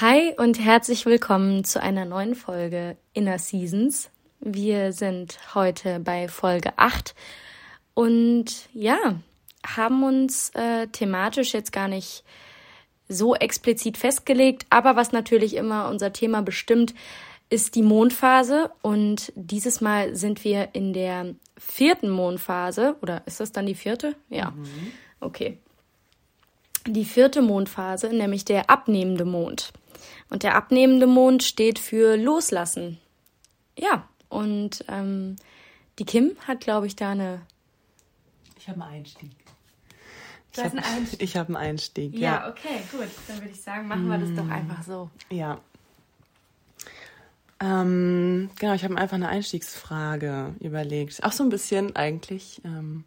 [0.00, 4.08] Hi und herzlich willkommen zu einer neuen Folge Inner Seasons.
[4.40, 7.14] Wir sind heute bei Folge 8
[7.92, 8.96] und ja,
[9.62, 12.24] haben uns äh, thematisch jetzt gar nicht
[13.10, 16.94] so explizit festgelegt, aber was natürlich immer unser Thema bestimmt,
[17.50, 23.52] ist die Mondphase und dieses Mal sind wir in der vierten Mondphase oder ist das
[23.52, 24.16] dann die vierte?
[24.30, 24.52] Ja.
[24.52, 24.92] Mhm.
[25.20, 25.58] Okay.
[26.86, 29.74] Die vierte Mondphase, nämlich der abnehmende Mond.
[30.28, 32.98] Und der abnehmende Mond steht für Loslassen.
[33.78, 35.36] Ja, und ähm,
[35.98, 37.42] die Kim hat, glaube ich, da eine.
[38.58, 39.30] Ich habe einen Einstieg.
[40.52, 41.22] Du ich hast einen Einstieg.
[41.22, 42.20] Ich habe einen Einstieg, ja.
[42.20, 43.08] Ja, okay, gut.
[43.28, 44.52] Dann würde ich sagen, machen wir das doch mm.
[44.52, 45.10] einfach so.
[45.30, 45.60] Ja.
[47.60, 51.22] Ähm, genau, ich habe einfach eine Einstiegsfrage überlegt.
[51.22, 53.04] Auch so ein bisschen eigentlich ähm,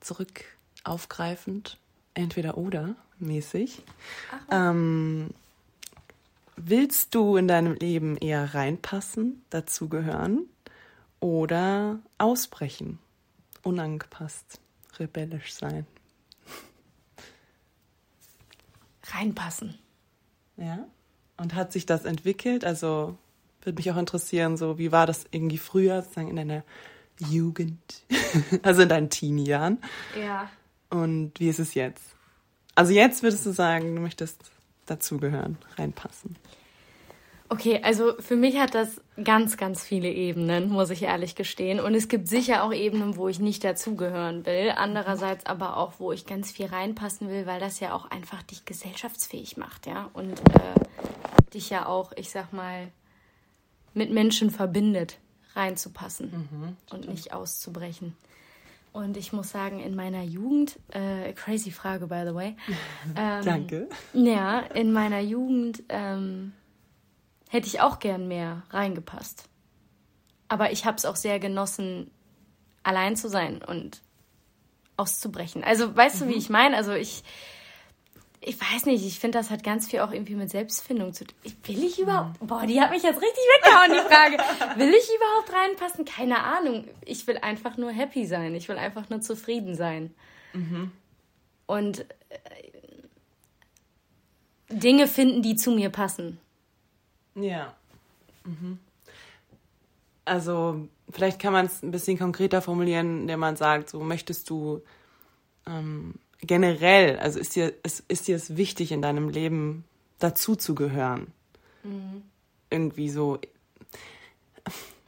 [0.00, 0.44] zurück
[0.84, 1.78] aufgreifend,
[2.14, 3.82] entweder oder mäßig.
[4.32, 5.30] Ach, ähm,
[6.60, 10.46] willst du in deinem Leben eher reinpassen, dazugehören
[11.20, 12.98] oder ausbrechen,
[13.62, 14.60] unangepasst,
[14.98, 15.86] rebellisch sein?
[19.04, 19.78] Reinpassen.
[20.56, 20.86] Ja.
[21.36, 22.64] Und hat sich das entwickelt?
[22.64, 23.16] Also
[23.62, 26.64] würde mich auch interessieren, so wie war das irgendwie früher, sozusagen in deiner
[27.28, 27.78] Jugend,
[28.62, 29.78] also in deinen Teenie-Jahren?
[30.20, 30.50] Ja.
[30.90, 32.04] Und wie ist es jetzt?
[32.74, 34.50] Also jetzt würdest du sagen, du möchtest
[34.90, 36.36] dazugehören, reinpassen.
[37.50, 41.80] Okay, also für mich hat das ganz, ganz viele Ebenen, muss ich ehrlich gestehen.
[41.80, 44.74] Und es gibt sicher auch Ebenen, wo ich nicht dazugehören will.
[44.76, 48.66] Andererseits aber auch, wo ich ganz viel reinpassen will, weil das ja auch einfach dich
[48.66, 50.10] gesellschaftsfähig macht, ja.
[50.12, 52.88] Und äh, dich ja auch, ich sag mal,
[53.94, 55.18] mit Menschen verbindet,
[55.54, 58.14] reinzupassen mhm, und nicht auszubrechen.
[58.98, 62.56] Und ich muss sagen, in meiner Jugend, äh, crazy Frage, by the way.
[63.16, 63.88] Ähm, Danke.
[64.12, 66.52] Ja, in meiner Jugend ähm,
[67.48, 69.44] hätte ich auch gern mehr reingepasst.
[70.48, 72.10] Aber ich habe es auch sehr genossen,
[72.82, 74.02] allein zu sein und
[74.96, 75.62] auszubrechen.
[75.62, 76.20] Also, weißt mhm.
[76.20, 76.38] du, wie mhm.
[76.38, 76.76] ich meine?
[76.76, 77.22] Also, ich
[78.40, 81.36] ich weiß nicht, ich finde, das hat ganz viel auch irgendwie mit Selbstfindung zu tun.
[81.64, 82.40] Will ich überhaupt?
[82.40, 82.46] Mhm.
[82.46, 84.78] Boah, die hat mich jetzt richtig weggehauen, die Frage.
[84.78, 86.04] Will ich überhaupt reinpassen?
[86.04, 86.84] Keine Ahnung.
[87.04, 88.54] Ich will einfach nur happy sein.
[88.54, 90.14] Ich will einfach nur zufrieden sein.
[90.52, 90.92] Mhm.
[91.66, 92.38] Und äh,
[94.70, 96.38] Dinge finden, die zu mir passen.
[97.34, 97.74] Ja.
[98.44, 98.78] Mhm.
[100.24, 104.82] Also, vielleicht kann man es ein bisschen konkreter formulieren, indem man sagt, so möchtest du.
[105.66, 109.84] Ähm, generell, also ist dir, ist, ist dir es wichtig in deinem Leben
[110.18, 111.28] dazu zu gehören?
[111.82, 112.22] Mhm.
[112.70, 113.38] Irgendwie so.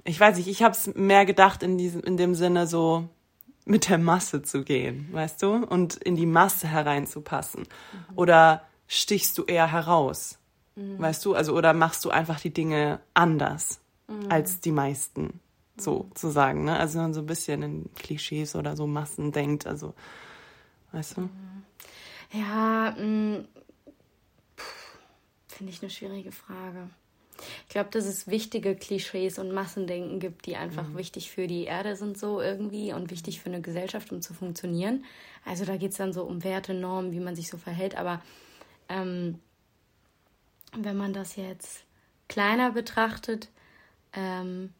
[0.05, 3.09] Ich weiß nicht, ich habe es mehr gedacht in, diesem, in dem Sinne so
[3.65, 5.53] mit der Masse zu gehen, weißt du?
[5.53, 7.63] Und in die Masse hereinzupassen.
[7.63, 8.19] Mhm.
[8.19, 10.39] Oder stichst du eher heraus?
[10.75, 10.99] Mhm.
[10.99, 11.35] Weißt du?
[11.35, 14.31] Also, oder machst du einfach die Dinge anders mhm.
[14.31, 15.41] als die meisten?
[15.77, 16.15] So mhm.
[16.17, 16.79] zu sagen, ne?
[16.79, 19.95] Also, wenn man so ein bisschen in Klischees oder so Massen denkt, also
[20.93, 21.29] Weißt du?
[22.33, 23.47] Ja, mm,
[25.49, 26.91] finde ich eine schwierige Frage.
[27.67, 30.99] Ich glaube, dass es wichtige Klischees und Massendenken gibt, die einfach mhm.
[30.99, 35.05] wichtig für die Erde sind, so irgendwie und wichtig für eine Gesellschaft, um zu funktionieren.
[35.45, 37.97] Also da geht es dann so um Werte, Normen, wie man sich so verhält.
[37.97, 38.21] Aber
[38.89, 39.39] ähm,
[40.77, 41.85] wenn man das jetzt
[42.29, 43.49] kleiner betrachtet,
[44.13, 44.73] ähm,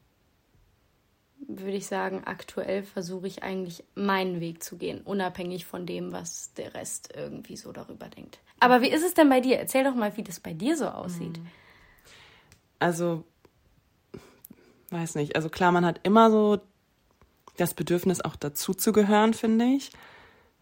[1.59, 6.53] würde ich sagen, aktuell versuche ich eigentlich meinen Weg zu gehen, unabhängig von dem, was
[6.55, 8.39] der Rest irgendwie so darüber denkt.
[8.61, 9.59] Aber wie ist es denn bei dir?
[9.59, 11.39] Erzähl doch mal, wie das bei dir so aussieht.
[11.39, 11.47] Mhm.
[12.79, 13.25] Also,
[14.91, 15.37] weiß nicht.
[15.37, 16.61] Also klar, man hat immer so
[17.57, 19.91] das Bedürfnis, auch dazu zu gehören, finde ich.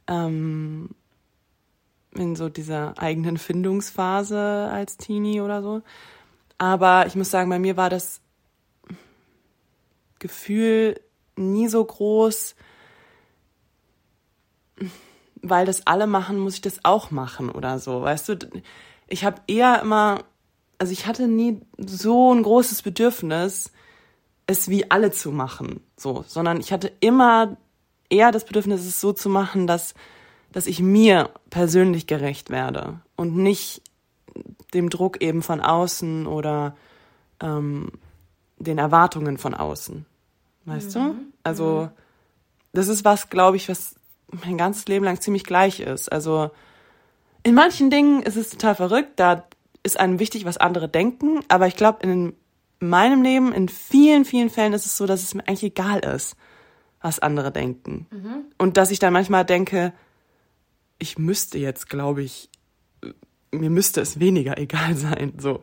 [0.06, 0.90] Ähm,
[2.14, 5.82] in so dieser eigenen Findungsphase als Teenie oder so.
[6.56, 8.20] Aber ich muss sagen, bei mir war das
[10.18, 11.00] Gefühl
[11.36, 12.54] nie so groß,
[15.42, 18.02] weil das alle machen, muss ich das auch machen oder so.
[18.02, 18.38] Weißt du,
[19.06, 20.24] ich habe eher immer,
[20.78, 23.72] also ich hatte nie so ein großes Bedürfnis,
[24.46, 27.56] es wie alle zu machen, so, sondern ich hatte immer
[28.08, 29.94] eher das Bedürfnis, es so zu machen, dass,
[30.52, 33.82] dass ich mir persönlich gerecht werde und nicht
[34.72, 36.76] dem Druck eben von außen oder
[37.40, 37.92] ähm,
[38.58, 40.04] den Erwartungen von außen.
[40.64, 41.00] Weißt mhm.
[41.00, 41.14] du?
[41.42, 41.98] Also, mhm.
[42.72, 43.94] das ist was, glaube ich, was
[44.44, 46.10] mein ganzes Leben lang ziemlich gleich ist.
[46.10, 46.50] Also,
[47.42, 49.44] in manchen Dingen ist es total verrückt, da
[49.82, 52.34] ist einem wichtig, was andere denken, aber ich glaube, in
[52.80, 56.36] meinem Leben, in vielen, vielen Fällen ist es so, dass es mir eigentlich egal ist,
[57.00, 58.06] was andere denken.
[58.10, 58.44] Mhm.
[58.58, 59.92] Und dass ich dann manchmal denke,
[60.98, 62.50] ich müsste jetzt, glaube ich,
[63.50, 65.34] mir müsste es weniger egal sein.
[65.38, 65.62] So.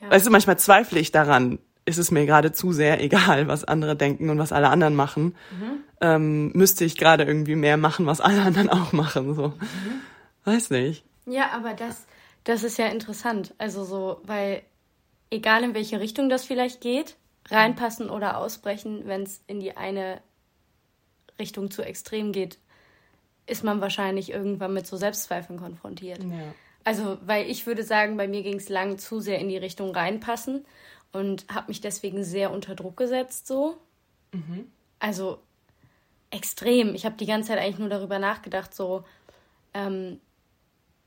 [0.00, 0.10] Ja.
[0.10, 3.96] Weißt du, manchmal zweifle ich daran, ist es mir gerade zu sehr egal, was andere
[3.96, 5.34] denken und was alle anderen machen.
[5.50, 5.78] Mhm.
[6.02, 9.34] Ähm, müsste ich gerade irgendwie mehr machen, was alle anderen auch machen.
[9.34, 9.48] So.
[9.48, 10.00] Mhm.
[10.44, 11.04] Weiß nicht.
[11.24, 12.06] Ja, aber das,
[12.44, 13.54] das ist ja interessant.
[13.56, 14.62] Also so, weil
[15.30, 17.16] egal in welche Richtung das vielleicht geht,
[17.48, 20.20] reinpassen oder ausbrechen, wenn es in die eine
[21.38, 22.58] Richtung zu extrem geht,
[23.46, 26.22] ist man wahrscheinlich irgendwann mit so Selbstzweifeln konfrontiert.
[26.22, 26.54] Ja.
[26.82, 29.92] Also, weil ich würde sagen, bei mir ging es lang zu sehr in die Richtung
[29.92, 30.64] reinpassen
[31.16, 33.78] und habe mich deswegen sehr unter Druck gesetzt, so.
[34.32, 34.70] Mhm.
[34.98, 35.38] Also
[36.30, 36.94] extrem.
[36.94, 39.04] Ich habe die ganze Zeit eigentlich nur darüber nachgedacht, so,
[39.72, 40.20] ähm,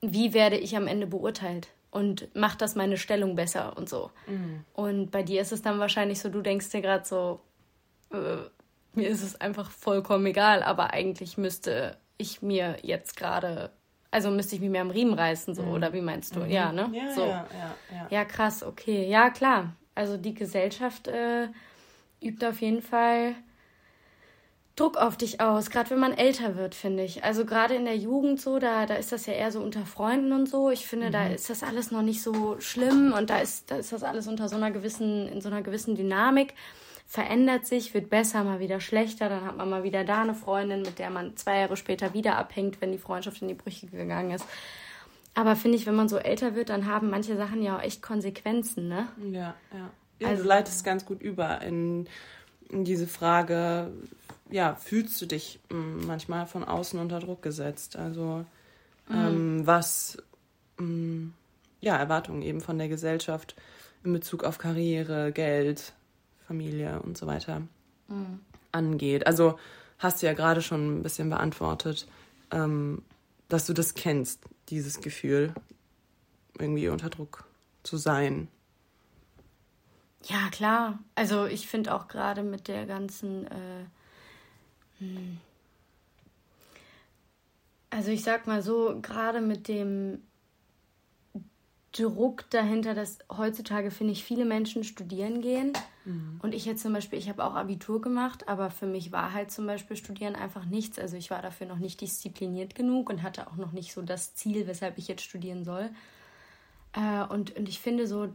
[0.02, 1.70] wie werde ich am Ende beurteilt?
[1.92, 4.12] Und macht das meine Stellung besser und so.
[4.28, 4.64] Mhm.
[4.74, 7.40] Und bei dir ist es dann wahrscheinlich so, du denkst dir gerade so,
[8.12, 8.38] äh,
[8.94, 13.72] mir ist es einfach vollkommen egal, aber eigentlich müsste ich mir jetzt gerade,
[14.12, 15.72] also müsste ich mich mehr am Riemen reißen, so, mhm.
[15.72, 16.42] oder wie meinst du?
[16.42, 16.50] Mhm.
[16.50, 16.92] Ja, ne?
[16.94, 17.22] Ja, so.
[17.22, 18.08] ja, ja, ja.
[18.10, 19.08] Ja, krass, okay.
[19.08, 19.76] Ja, klar.
[20.00, 21.50] Also die Gesellschaft äh,
[22.22, 23.36] übt auf jeden Fall
[24.78, 27.26] Druck auf dich aus, gerade wenn man älter wird, finde ich.
[27.26, 30.32] Also gerade in der Jugend so, da, da ist das ja eher so unter Freunden
[30.32, 30.72] und so.
[30.72, 31.12] Ich finde, mhm.
[31.12, 34.30] da ist das alles noch nicht so schlimm und da ist, da ist das alles
[34.30, 36.54] unter so einer gewissen, in so einer gewissen Dynamik.
[37.06, 40.84] Verändert sich, wird besser, mal wieder schlechter, dann hat man mal wieder da eine Freundin,
[40.84, 44.32] mit der man zwei Jahre später wieder abhängt, wenn die Freundschaft in die Brüche gegangen
[44.32, 44.46] ist.
[45.40, 48.02] Aber finde ich, wenn man so älter wird, dann haben manche Sachen ja auch echt
[48.02, 49.08] Konsequenzen, ne?
[49.32, 49.90] Ja, ja.
[50.20, 52.10] ja also, du leitest ganz gut über in,
[52.68, 53.90] in diese Frage,
[54.50, 57.96] ja, fühlst du dich mm, manchmal von außen unter Druck gesetzt?
[57.96, 58.44] Also
[59.08, 59.16] mhm.
[59.16, 60.18] ähm, was
[60.78, 61.34] ähm,
[61.80, 63.56] ja, Erwartungen eben von der Gesellschaft
[64.04, 65.94] in Bezug auf Karriere, Geld,
[66.48, 67.62] Familie und so weiter
[68.10, 68.42] mhm.
[68.74, 69.26] angeht.
[69.26, 69.58] Also
[70.00, 72.10] hast du ja gerade schon ein bisschen beantwortet,
[72.52, 73.04] ähm,
[73.50, 75.54] dass du das kennst, dieses Gefühl,
[76.58, 77.46] irgendwie unter Druck
[77.84, 78.48] zu sein.
[80.26, 81.00] Ja, klar.
[81.16, 83.86] Also ich finde auch gerade mit der ganzen äh,
[85.00, 85.38] hm.
[87.90, 90.22] Also ich sag mal so, gerade mit dem
[92.00, 95.74] Druck dahinter, dass heutzutage, finde ich, viele Menschen studieren gehen.
[96.06, 96.40] Mhm.
[96.42, 99.52] Und ich jetzt zum Beispiel, ich habe auch Abitur gemacht, aber für mich war halt
[99.52, 100.98] zum Beispiel Studieren einfach nichts.
[100.98, 104.36] Also ich war dafür noch nicht diszipliniert genug und hatte auch noch nicht so das
[104.36, 105.90] Ziel, weshalb ich jetzt studieren soll.
[106.94, 108.30] Äh, und, und ich finde so,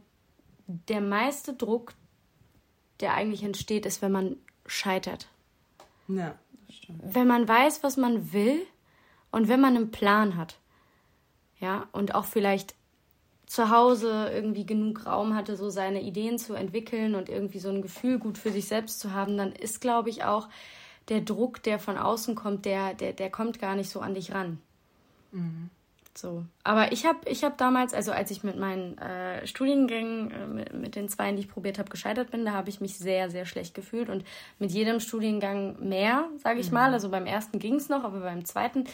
[0.66, 1.94] der meiste Druck,
[3.00, 5.28] der eigentlich entsteht, ist, wenn man scheitert.
[6.08, 6.34] Ja.
[6.88, 8.66] Wenn man weiß, was man will
[9.31, 10.58] und wenn man einen Plan hat.
[11.61, 12.75] Ja, und auch vielleicht
[13.46, 17.82] zu Hause irgendwie genug Raum hatte, so seine Ideen zu entwickeln und irgendwie so ein
[17.82, 20.49] Gefühl gut für sich selbst zu haben, dann ist, glaube ich, auch
[21.08, 24.32] der Druck, der von außen kommt, der, der, der kommt gar nicht so an dich
[24.32, 24.58] ran.
[25.32, 25.70] Mhm.
[26.17, 26.44] So.
[26.62, 30.73] Aber ich habe ich hab damals, also als ich mit meinen äh, Studiengängen, äh, mit,
[30.73, 33.47] mit, den zwei, die ich probiert habe, gescheitert bin, da habe ich mich sehr, sehr
[33.47, 34.08] schlecht gefühlt.
[34.08, 34.25] Und
[34.61, 36.75] mit jedem Studiengang mehr, sage ich mhm.
[36.75, 36.93] mal.
[36.93, 38.85] Also beim ersten ging es noch, aber beim zweiten,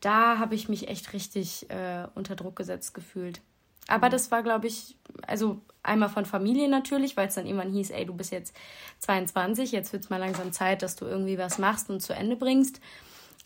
[0.00, 3.40] da habe ich mich echt richtig äh, unter Druck gesetzt gefühlt.
[3.88, 4.12] Aber mhm.
[4.12, 4.96] das war, glaube ich,
[5.26, 8.54] also einmal von Familie natürlich, weil es dann irgendwann hieß, ey, du bist jetzt
[9.00, 12.36] 22, jetzt wird es mal langsam Zeit, dass du irgendwie was machst und zu Ende
[12.36, 12.80] bringst.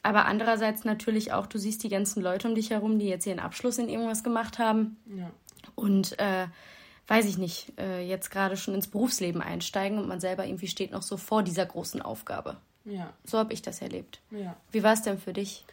[0.02, 3.38] Aber andererseits natürlich auch, du siehst die ganzen Leute um dich herum, die jetzt ihren
[3.38, 4.96] Abschluss in irgendwas gemacht haben.
[5.14, 5.30] Ja.
[5.74, 6.46] Und äh,
[7.06, 10.90] weiß ich nicht, äh, jetzt gerade schon ins Berufsleben einsteigen und man selber irgendwie steht
[10.90, 12.56] noch so vor dieser großen Aufgabe.
[12.86, 13.12] Ja.
[13.24, 14.20] So habe ich das erlebt.
[14.30, 14.56] Ja.
[14.70, 15.66] Wie war es denn für dich?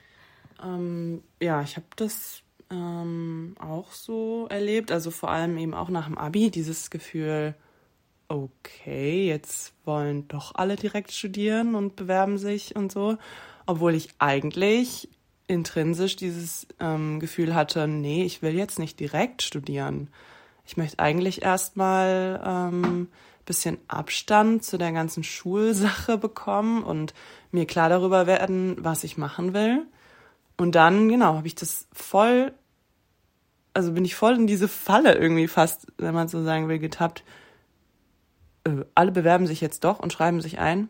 [0.61, 4.91] Ähm, ja, ich habe das ähm, auch so erlebt.
[4.91, 7.55] Also vor allem eben auch nach dem Abi, dieses Gefühl,
[8.27, 13.17] okay, jetzt wollen doch alle direkt studieren und bewerben sich und so
[13.67, 15.09] obwohl ich eigentlich
[15.45, 20.09] intrinsisch dieses ähm, Gefühl hatte, nee, ich will jetzt nicht direkt studieren.
[20.65, 23.09] Ich möchte eigentlich erstmal ähm,
[23.45, 27.13] bisschen Abstand zu der ganzen Schulsache bekommen und
[27.51, 29.85] mir klar darüber werden, was ich machen will.
[30.57, 32.51] Und dann, genau, habe ich das voll,
[33.73, 37.23] also bin ich voll in diese Falle irgendwie fast, wenn man so sagen will, getappt.
[38.63, 40.89] Äh, alle bewerben sich jetzt doch und schreiben sich ein.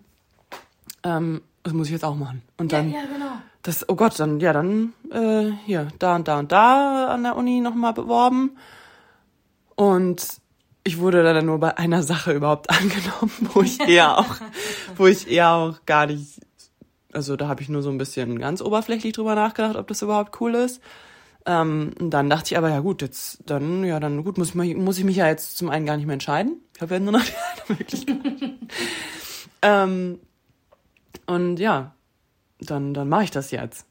[1.04, 2.42] Ähm, das muss ich jetzt auch machen.
[2.58, 3.32] Und dann, ja, ja, genau.
[3.62, 7.36] das, oh Gott, dann, ja, dann, äh, hier, da und da und da an der
[7.36, 8.58] Uni nochmal beworben.
[9.76, 10.26] Und
[10.86, 14.38] ich wurde dann nur bei einer Sache überhaupt angenommen, wo ich eher auch,
[14.96, 16.40] wo ich eher auch gar nicht,
[17.18, 20.40] also da habe ich nur so ein bisschen ganz oberflächlich drüber nachgedacht, ob das überhaupt
[20.40, 20.84] cool ist.
[21.48, 24.56] Ähm, und dann dachte ich aber, ja gut, jetzt, dann, ja, dann gut, muss ich,
[24.56, 26.62] mal, muss ich mich ja jetzt zum einen gar nicht mehr entscheiden.
[26.76, 28.18] Ich habe ja nur noch die eine Möglichkeit.
[29.64, 30.20] ähm,
[31.26, 31.96] und ja,
[32.60, 33.88] dann, dann mache ich das jetzt.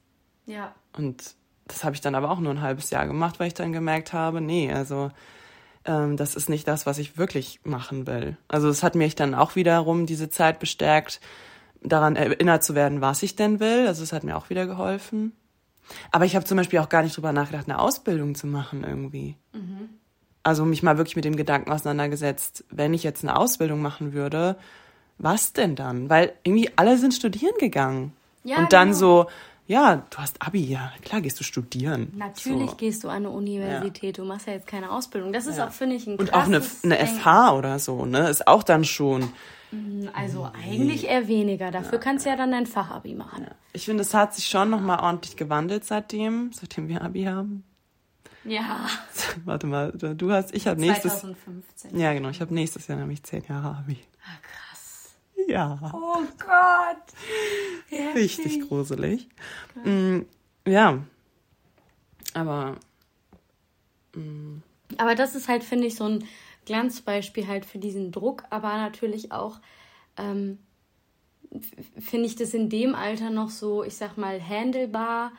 [0.47, 0.73] Ja.
[0.97, 1.35] Und
[1.67, 4.13] das habe ich dann aber auch nur ein halbes Jahr gemacht, weil ich dann gemerkt
[4.13, 5.11] habe, nee, also
[5.85, 8.37] ähm, das ist nicht das, was ich wirklich machen will.
[8.47, 11.21] Also es hat mich dann auch wiederum diese Zeit bestärkt,
[11.89, 13.87] daran erinnert zu werden, was ich denn will.
[13.87, 15.33] Also es hat mir auch wieder geholfen.
[16.11, 19.37] Aber ich habe zum Beispiel auch gar nicht drüber nachgedacht, eine Ausbildung zu machen irgendwie.
[19.53, 19.89] Mhm.
[20.43, 24.57] Also mich mal wirklich mit dem Gedanken auseinandergesetzt, wenn ich jetzt eine Ausbildung machen würde,
[25.19, 26.11] was denn dann?
[26.11, 28.13] Weil irgendwie alle sind studieren gegangen.
[28.45, 28.99] Ja, und dann genau.
[28.99, 29.27] so,
[29.67, 32.13] ja, du hast Abi, ja, klar gehst du studieren.
[32.17, 32.77] Natürlich so.
[32.77, 34.23] gehst du an eine Universität, ja.
[34.23, 35.33] du machst ja jetzt keine Ausbildung.
[35.33, 35.67] Das ist ja.
[35.67, 38.29] auch, finde ich, ein Und auch eine, eine FH oder so, ne?
[38.29, 39.33] Ist auch dann schon.
[39.71, 41.71] Mhm, also eigentlich eher weniger.
[41.71, 41.99] Dafür ja.
[41.99, 43.47] kannst du ja dann dein Fachabi machen.
[43.73, 47.65] Ich finde, es hat sich schon nochmal ordentlich gewandelt seitdem, seitdem wir Abi haben.
[48.45, 48.87] Ja.
[49.45, 51.21] Warte mal, du hast, ich habe nächstes.
[51.21, 51.99] 2015.
[51.99, 53.99] Ja, genau, ich habe nächstes Jahr nämlich zehn Jahre Abi.
[54.23, 55.17] Ah, krass.
[55.49, 55.79] Ja.
[55.93, 58.15] Oh Gott.
[58.15, 59.29] Richtig gruselig.
[59.85, 60.21] Mm,
[60.67, 60.99] ja.
[62.35, 62.77] Aber.
[64.15, 64.59] Mm.
[64.99, 66.25] Aber das ist halt, finde ich, so ein
[66.67, 69.61] Glanzbeispiel halt für diesen Druck, aber natürlich auch.
[70.19, 70.59] Ähm,
[71.99, 75.33] finde ich das in dem Alter noch so, ich sag mal, handelbar,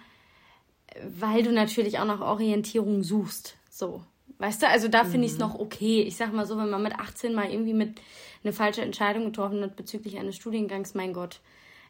[1.03, 3.57] weil du natürlich auch nach Orientierung suchst.
[3.69, 4.01] So.
[4.39, 5.45] Weißt du, also da finde ich es mhm.
[5.45, 6.01] noch okay.
[6.01, 7.99] Ich sag mal so, wenn man mit 18 mal irgendwie mit
[8.43, 11.39] eine falsche Entscheidung getroffen hat bezüglich eines Studiengangs, mein Gott.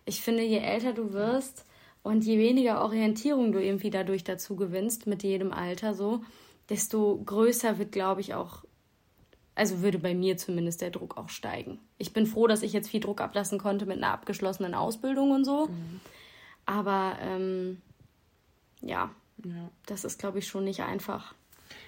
[0.05, 1.65] Ich finde, je älter du wirst
[2.03, 6.21] und je weniger Orientierung du irgendwie dadurch dazu gewinnst, mit jedem Alter so,
[6.69, 8.63] desto größer wird, glaube ich, auch,
[9.57, 11.79] also würde bei mir zumindest der Druck auch steigen.
[11.97, 15.45] Ich bin froh, dass ich jetzt viel Druck ablassen konnte mit einer abgeschlossenen Ausbildung und
[15.45, 15.67] so.
[15.67, 15.99] Mhm.
[16.65, 17.81] Aber ähm,
[18.81, 19.09] ja,
[19.43, 21.33] ja, das ist, glaube ich, schon nicht einfach.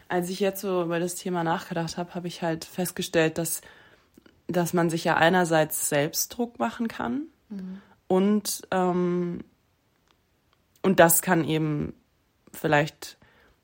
[0.08, 3.62] Als ich jetzt so über das Thema nachgedacht habe, habe ich halt festgestellt, dass
[4.50, 7.82] dass man sich ja einerseits Selbstdruck machen kann mhm.
[8.08, 9.44] und, ähm,
[10.82, 11.94] und das kann eben
[12.52, 13.19] vielleicht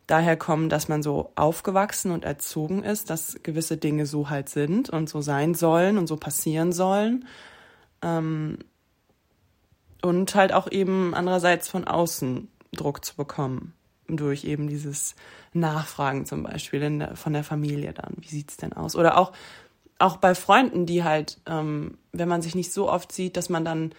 [0.08, 4.90] daher kommen, dass man so aufgewachsen und erzogen ist, dass gewisse Dinge so halt sind
[4.90, 7.26] und so sein sollen und so passieren sollen.
[8.02, 8.60] Ähm,
[10.02, 13.74] und halt auch eben andererseits von außen Druck zu bekommen
[14.08, 15.16] durch eben dieses
[15.54, 18.14] Nachfragen zum Beispiel der, von der Familie dann.
[18.18, 18.96] Wie sieht's denn aus?
[18.96, 19.32] Oder auch
[19.98, 23.64] auch bei Freunden, die halt, ähm, wenn man sich nicht so oft sieht, dass man
[23.64, 23.94] dann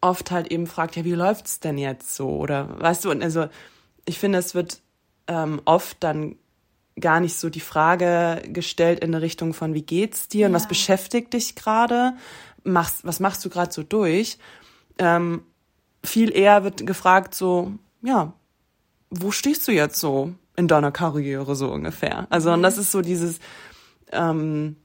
[0.00, 2.28] oft halt eben fragt, ja, wie läuft's denn jetzt so?
[2.28, 3.48] Oder weißt du, und also
[4.04, 4.82] ich finde, es wird
[5.30, 6.36] ähm, oft dann
[6.98, 10.68] gar nicht so die Frage gestellt in eine Richtung von, wie geht's dir und was
[10.68, 12.14] beschäftigt dich gerade?
[12.64, 14.38] Machst, was machst du gerade so durch?
[14.98, 15.42] Ähm,
[16.04, 17.72] viel eher wird gefragt so,
[18.02, 18.32] ja,
[19.08, 22.26] wo stehst du jetzt so in deiner Karriere so ungefähr?
[22.28, 23.38] Also, und das ist so dieses,
[24.12, 24.76] ähm,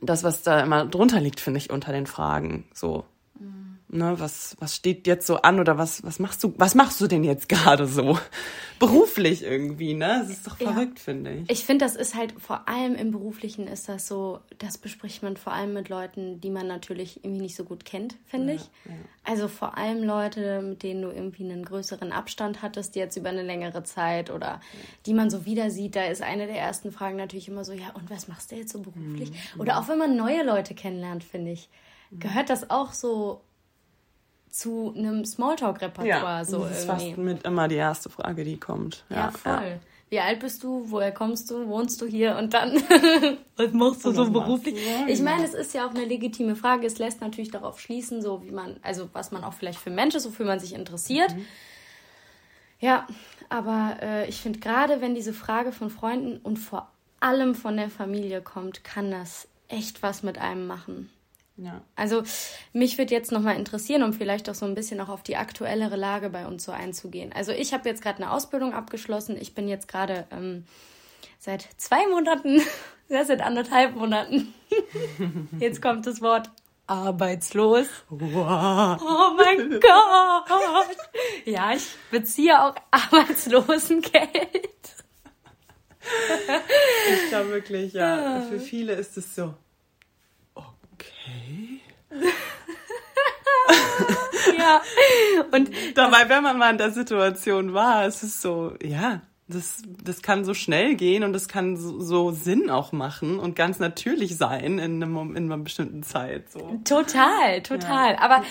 [0.00, 2.64] das, was da immer drunter liegt, finde ich, unter den Fragen.
[2.74, 3.11] So, mhm.
[3.92, 7.06] Ne, was, was steht jetzt so an oder was, was machst du, was machst du
[7.06, 8.18] denn jetzt gerade so?
[8.78, 10.22] Beruflich irgendwie, ne?
[10.22, 11.04] Das ist doch verrückt, ja.
[11.04, 11.50] finde ich.
[11.50, 15.36] Ich finde, das ist halt vor allem im Beruflichen ist das so, das bespricht man
[15.36, 18.62] vor allem mit Leuten, die man natürlich irgendwie nicht so gut kennt, finde ja, ich.
[18.86, 18.92] Ja.
[19.24, 23.42] Also vor allem Leute, mit denen du irgendwie einen größeren Abstand hattest, jetzt über eine
[23.42, 24.60] längere Zeit oder
[25.06, 25.94] die man so wieder sieht.
[25.94, 28.72] Da ist eine der ersten Fragen natürlich immer so, ja, und was machst du jetzt
[28.72, 29.30] so beruflich?
[29.30, 29.60] Mhm.
[29.60, 31.68] Oder auch wenn man neue Leute kennenlernt, finde ich,
[32.10, 32.18] mhm.
[32.18, 33.42] gehört das auch so
[34.52, 36.08] zu einem Smalltalk-Repertoire.
[36.08, 37.06] Ja, so das ist irgendwie.
[37.06, 39.04] fast mit immer die erste Frage, die kommt.
[39.08, 39.52] Ja, ja voll.
[39.52, 39.78] Ja.
[40.10, 40.90] Wie alt bist du?
[40.90, 41.66] Woher kommst du?
[41.68, 42.36] Wohnst du hier?
[42.36, 42.74] Und dann,
[43.56, 44.76] was machst du so beruflich?
[45.06, 46.86] Ich meine, es ist ja auch eine legitime Frage.
[46.86, 50.14] Es lässt natürlich darauf schließen, so wie man, also was man auch vielleicht für Mensch
[50.14, 51.34] ist, wofür man sich interessiert.
[51.34, 51.46] Mhm.
[52.78, 53.06] Ja,
[53.48, 56.90] aber äh, ich finde gerade, wenn diese Frage von Freunden und vor
[57.20, 61.08] allem von der Familie kommt, kann das echt was mit einem machen.
[61.64, 61.82] Ja.
[61.94, 62.22] Also
[62.72, 65.96] mich würde jetzt nochmal interessieren, um vielleicht auch so ein bisschen auch auf die aktuellere
[65.96, 67.32] Lage bei uns so einzugehen.
[67.32, 69.36] Also ich habe jetzt gerade eine Ausbildung abgeschlossen.
[69.40, 70.64] Ich bin jetzt gerade ähm,
[71.38, 72.60] seit zwei Monaten,
[73.08, 74.52] ja, seit anderthalb Monaten.
[75.60, 76.50] jetzt kommt das Wort
[76.86, 77.86] arbeitslos.
[78.08, 79.00] Wow.
[79.00, 80.96] Oh mein Gott.
[81.44, 84.68] Ja, ich beziehe auch Arbeitslosengeld.
[87.12, 88.42] Ich glaube wirklich, ja.
[88.42, 89.54] Für viele ist es so.
[90.54, 90.66] Okay.
[94.58, 94.82] ja.
[95.52, 100.22] Und dabei, wenn man mal in der Situation war, ist es so, ja, das, das
[100.22, 104.36] kann so schnell gehen und das kann so, so Sinn auch machen und ganz natürlich
[104.36, 106.50] sein in, einem, in einer bestimmten Zeit.
[106.50, 106.80] So.
[106.84, 108.12] Total, total.
[108.12, 108.20] Ja.
[108.20, 108.44] Aber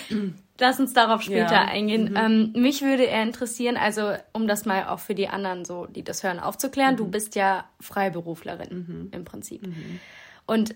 [0.58, 1.64] lass uns darauf später ja.
[1.64, 2.10] eingehen.
[2.10, 2.16] Mhm.
[2.16, 6.04] Ähm, mich würde eher interessieren, also um das mal auch für die anderen so, die
[6.04, 6.98] das hören, aufzuklären, mhm.
[6.98, 9.08] du bist ja Freiberuflerin mhm.
[9.12, 9.66] im Prinzip.
[9.66, 10.00] Mhm.
[10.46, 10.74] Und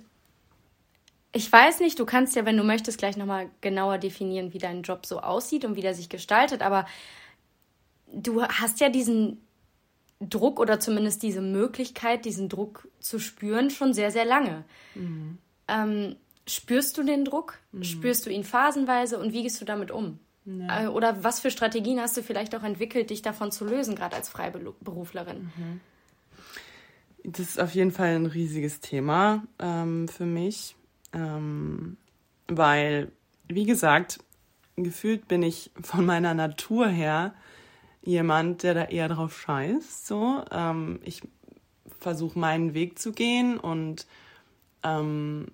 [1.37, 4.83] ich weiß nicht, du kannst ja, wenn du möchtest, gleich nochmal genauer definieren, wie dein
[4.83, 6.87] Job so aussieht und wie der sich gestaltet, aber
[8.11, 9.43] du hast ja diesen
[10.19, 14.65] Druck oder zumindest diese Möglichkeit, diesen Druck zu spüren, schon sehr, sehr lange.
[14.95, 15.37] Mhm.
[15.69, 16.17] Ähm,
[16.47, 17.59] spürst du den Druck?
[17.73, 17.85] Mhm.
[17.85, 20.19] Spürst du ihn phasenweise und wie gehst du damit um?
[20.47, 20.85] Ja.
[20.85, 24.17] Äh, oder was für Strategien hast du vielleicht auch entwickelt, dich davon zu lösen, gerade
[24.17, 25.51] als Freiberuflerin?
[25.55, 25.81] Mhm.
[27.25, 30.76] Das ist auf jeden Fall ein riesiges Thema ähm, für mich,
[31.17, 31.97] ähm,
[32.47, 33.11] weil,
[33.49, 34.21] wie gesagt,
[34.77, 37.35] gefühlt bin ich von meiner Natur her
[38.03, 40.07] jemand, der da eher drauf scheißt.
[40.07, 41.23] So, ähm, ich
[41.99, 44.07] versuche meinen Weg zu gehen und
[44.85, 45.47] ähm,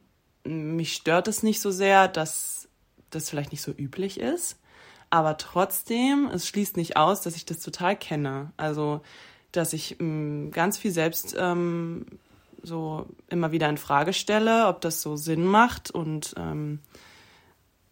[0.45, 2.69] mich stört es nicht so sehr, dass
[3.11, 4.59] das vielleicht nicht so üblich ist.
[5.09, 8.53] Aber trotzdem, es schließt nicht aus, dass ich das total kenne.
[8.57, 9.03] Also,
[9.53, 12.07] dass ich ähm, ganz viel selbst ähm,
[12.63, 16.81] so immer wieder in Frage stelle, ob das so Sinn macht und ähm,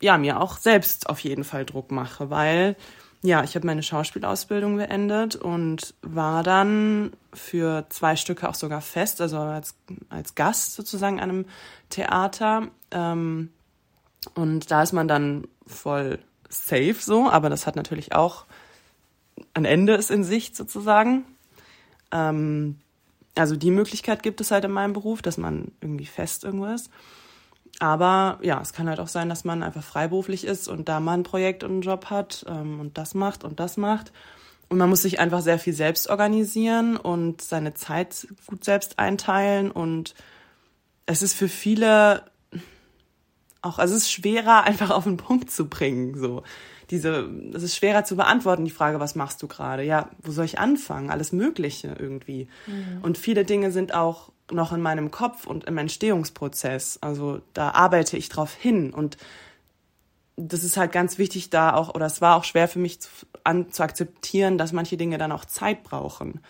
[0.00, 2.77] ja, mir auch selbst auf jeden Fall Druck mache, weil
[3.23, 9.21] ja, ich habe meine Schauspielausbildung beendet und war dann für zwei Stücke auch sogar fest,
[9.21, 9.75] also als,
[10.09, 11.45] als Gast sozusagen an einem
[11.91, 12.69] Theater.
[12.91, 13.50] Ähm,
[14.35, 18.47] und da ist man dann voll safe so, aber das hat natürlich auch
[19.55, 21.25] ein Ende ist in Sicht sozusagen.
[22.12, 22.81] Ähm,
[23.37, 26.91] also die Möglichkeit gibt es halt in meinem Beruf, dass man irgendwie fest irgendwo ist.
[27.79, 31.15] Aber ja, es kann halt auch sein, dass man einfach freiberuflich ist und da mal
[31.15, 34.13] ein Projekt und einen Job hat ähm, und das macht und das macht.
[34.69, 39.71] Und man muss sich einfach sehr viel selbst organisieren und seine Zeit gut selbst einteilen.
[39.71, 40.15] Und
[41.07, 42.25] es ist für viele
[43.63, 46.19] auch, also es ist schwerer, einfach auf den Punkt zu bringen.
[46.19, 46.43] So
[46.90, 49.82] diese, es ist schwerer zu beantworten, die Frage, was machst du gerade?
[49.85, 51.11] Ja, wo soll ich anfangen?
[51.11, 52.49] Alles Mögliche irgendwie.
[52.66, 53.02] Mhm.
[53.02, 56.99] Und viele Dinge sind auch noch in meinem Kopf und im Entstehungsprozess.
[57.00, 59.16] Also da arbeite ich drauf hin und
[60.37, 63.11] das ist halt ganz wichtig da auch, oder es war auch schwer für mich zu,
[63.44, 66.40] an, zu akzeptieren, dass manche Dinge dann auch Zeit brauchen.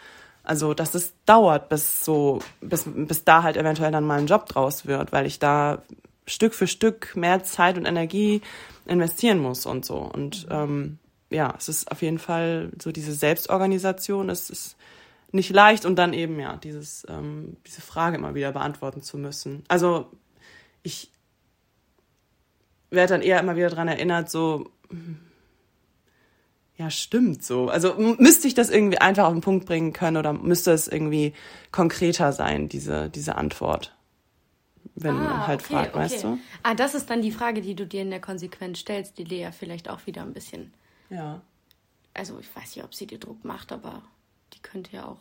[0.42, 4.46] Also, dass es dauert, bis so, bis, bis da halt eventuell dann mal ein Job
[4.46, 5.82] draus wird, weil ich da
[6.26, 8.40] Stück für Stück mehr Zeit und Energie
[8.86, 9.96] investieren muss und so.
[9.98, 10.98] Und ähm,
[11.30, 14.76] ja, es ist auf jeden Fall so diese Selbstorganisation, es ist
[15.32, 19.62] nicht leicht und dann eben ja dieses ähm, diese Frage immer wieder beantworten zu müssen.
[19.68, 20.10] Also
[20.82, 21.10] ich
[22.90, 24.70] werde dann eher immer wieder daran erinnert, so
[26.76, 27.68] ja stimmt so.
[27.68, 31.32] Also müsste ich das irgendwie einfach auf den Punkt bringen können oder müsste es irgendwie
[31.70, 33.94] konkreter sein diese diese Antwort?
[34.94, 35.98] Wenn ah, man halt okay, fragt, okay.
[35.98, 36.38] weißt du?
[36.62, 39.50] Ah, das ist dann die Frage, die du dir in der Konsequenz stellst, die Lea
[39.52, 40.72] vielleicht auch wieder ein bisschen.
[41.08, 41.40] Ja.
[42.14, 44.02] Also ich weiß nicht, ob sie dir Druck macht, aber
[44.52, 45.20] die könnte ja auch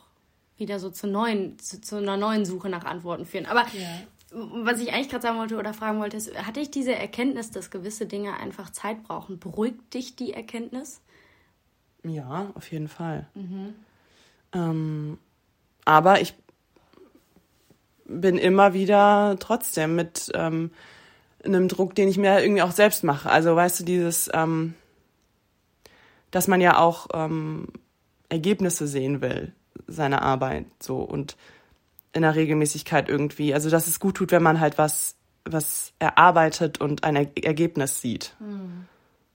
[0.57, 3.45] wieder so zu neuen, zu, zu einer neuen Suche nach Antworten führen.
[3.45, 4.01] Aber ja.
[4.31, 7.71] was ich eigentlich gerade sagen wollte oder fragen wollte, ist, hatte ich diese Erkenntnis, dass
[7.71, 9.39] gewisse Dinge einfach Zeit brauchen?
[9.39, 11.01] Beruhigt dich die Erkenntnis?
[12.03, 13.27] Ja, auf jeden Fall.
[13.33, 13.75] Mhm.
[14.53, 15.17] Ähm,
[15.85, 16.33] aber ich
[18.09, 20.71] bin immer wieder trotzdem mit ähm,
[21.43, 23.29] einem Druck, den ich mir irgendwie auch selbst mache.
[23.29, 24.73] Also weißt du, dieses, ähm,
[26.31, 27.67] dass man ja auch ähm,
[28.29, 29.53] Ergebnisse sehen will
[29.87, 31.37] seiner Arbeit so und
[32.11, 33.53] in der Regelmäßigkeit irgendwie.
[33.53, 38.01] Also dass es gut tut, wenn man halt was was erarbeitet und ein er Ergebnis
[38.01, 38.35] sieht.
[38.39, 38.85] Mhm.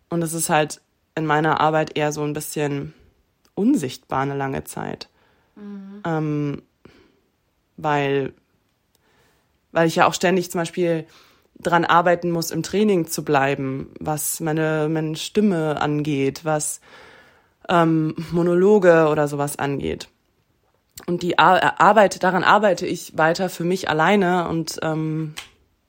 [0.09, 0.81] Und es ist halt
[1.15, 2.95] in meiner Arbeit eher so ein bisschen
[3.55, 5.09] unsichtbar eine lange Zeit.
[5.57, 6.03] Mhm.
[6.05, 6.63] Ähm,
[7.77, 8.33] weil,
[9.75, 11.07] weil ich ja auch ständig zum Beispiel
[11.61, 16.81] dran arbeiten muss, im Training zu bleiben, was meine, meine Stimme angeht, was
[17.69, 20.09] ähm, Monologe oder sowas angeht.
[21.07, 25.35] Und die Arbeit, daran arbeite ich weiter für mich alleine und ähm,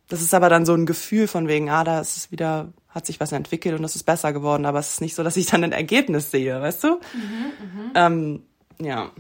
[0.08, 3.06] das ist aber dann so ein Gefühl von wegen, ah, da ist es wieder, hat
[3.06, 5.45] sich was entwickelt und es ist besser geworden, aber es ist nicht so, dass ich
[5.45, 6.88] dann ein Ergebnis sehe, weißt du?
[6.88, 8.43] Mhm, ähm,
[8.80, 9.12] ja,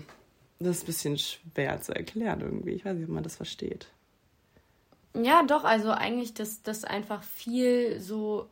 [0.59, 2.71] das ist ein bisschen schwer zu erklären irgendwie.
[2.71, 3.87] Ich weiß nicht, ob man das versteht.
[5.23, 8.49] Ja, doch, also eigentlich, dass das einfach viel so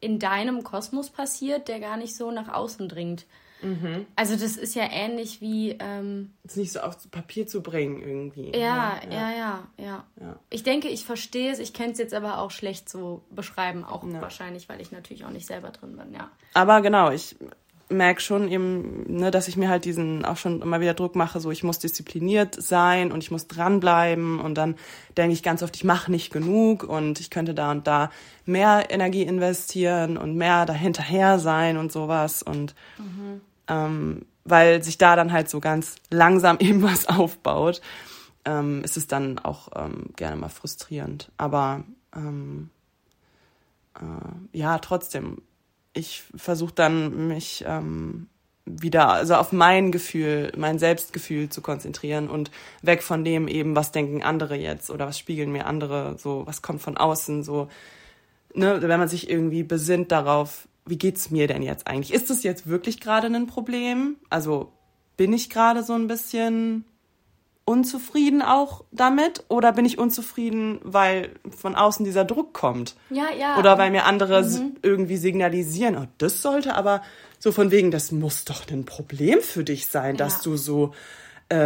[0.00, 3.26] in deinem Kosmos passiert, der gar nicht so nach außen dringt.
[3.62, 4.06] Mhm.
[4.14, 5.76] Also das ist ja ähnlich wie...
[5.80, 8.52] Ähm, es nicht so auf Papier zu bringen irgendwie.
[8.56, 10.04] Ja, ja, ja, ja, ja.
[10.20, 10.38] ja.
[10.50, 14.04] Ich denke, ich verstehe es, ich kann es jetzt aber auch schlecht so beschreiben, auch
[14.04, 14.20] ja.
[14.20, 16.30] wahrscheinlich, weil ich natürlich auch nicht selber drin bin, ja.
[16.54, 17.36] Aber genau, ich
[17.90, 21.40] merke schon eben, ne, dass ich mir halt diesen auch schon immer wieder Druck mache,
[21.40, 24.76] so ich muss diszipliniert sein und ich muss dranbleiben und dann
[25.16, 28.10] denke ich ganz oft, ich mache nicht genug und ich könnte da und da
[28.44, 35.14] mehr Energie investieren und mehr dahinterher sein und sowas und mhm ähm, weil sich da
[35.14, 37.80] dann halt so ganz langsam eben was aufbaut,
[38.44, 41.30] ähm, ist es dann auch ähm, gerne mal frustrierend.
[41.36, 41.84] Aber
[42.16, 42.70] ähm,
[43.94, 45.42] äh, ja, trotzdem,
[45.98, 48.28] ich versuche dann mich ähm,
[48.64, 52.50] wieder, also auf mein Gefühl, mein Selbstgefühl zu konzentrieren und
[52.82, 56.62] weg von dem eben, was denken andere jetzt oder was spiegeln mir andere, so was
[56.62, 57.68] kommt von außen, so,
[58.54, 62.12] ne, wenn man sich irgendwie besinnt darauf, wie geht's mir denn jetzt eigentlich?
[62.12, 64.16] Ist das jetzt wirklich gerade ein Problem?
[64.30, 64.72] Also
[65.16, 66.84] bin ich gerade so ein bisschen
[67.68, 72.96] unzufrieden auch damit oder bin ich unzufrieden, weil von außen dieser Druck kommt?
[73.10, 73.58] Ja, ja.
[73.58, 74.76] Oder weil mir andere mhm.
[74.80, 77.02] irgendwie signalisieren, oh, das sollte aber
[77.38, 80.40] so von wegen, das muss doch ein Problem für dich sein, dass ja.
[80.44, 80.94] du so,
[81.50, 81.56] äh,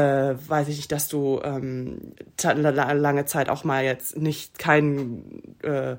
[0.49, 5.99] weiß ich nicht, dass du ähm, lange Zeit auch mal jetzt nicht keinen äh,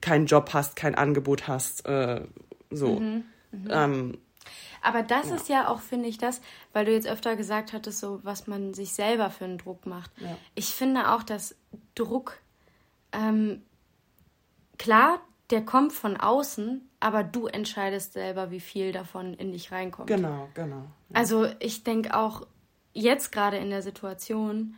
[0.00, 2.20] keinen Job hast, kein Angebot hast, äh,
[2.70, 3.00] so.
[3.00, 3.24] Mhm.
[3.50, 3.68] Mhm.
[3.70, 4.18] Ähm,
[4.84, 5.34] aber das ja.
[5.34, 6.40] ist ja auch, finde ich, das,
[6.72, 10.10] weil du jetzt öfter gesagt hattest, so was man sich selber für einen Druck macht.
[10.20, 10.36] Ja.
[10.54, 11.56] Ich finde auch, dass
[11.94, 12.38] Druck,
[13.12, 13.62] ähm,
[14.78, 15.20] klar,
[15.50, 20.08] der kommt von außen, aber du entscheidest selber, wie viel davon in dich reinkommt.
[20.08, 20.76] Genau, genau.
[20.76, 20.84] Ja.
[21.14, 22.46] Also ich denke auch
[22.92, 24.76] jetzt gerade in der Situation,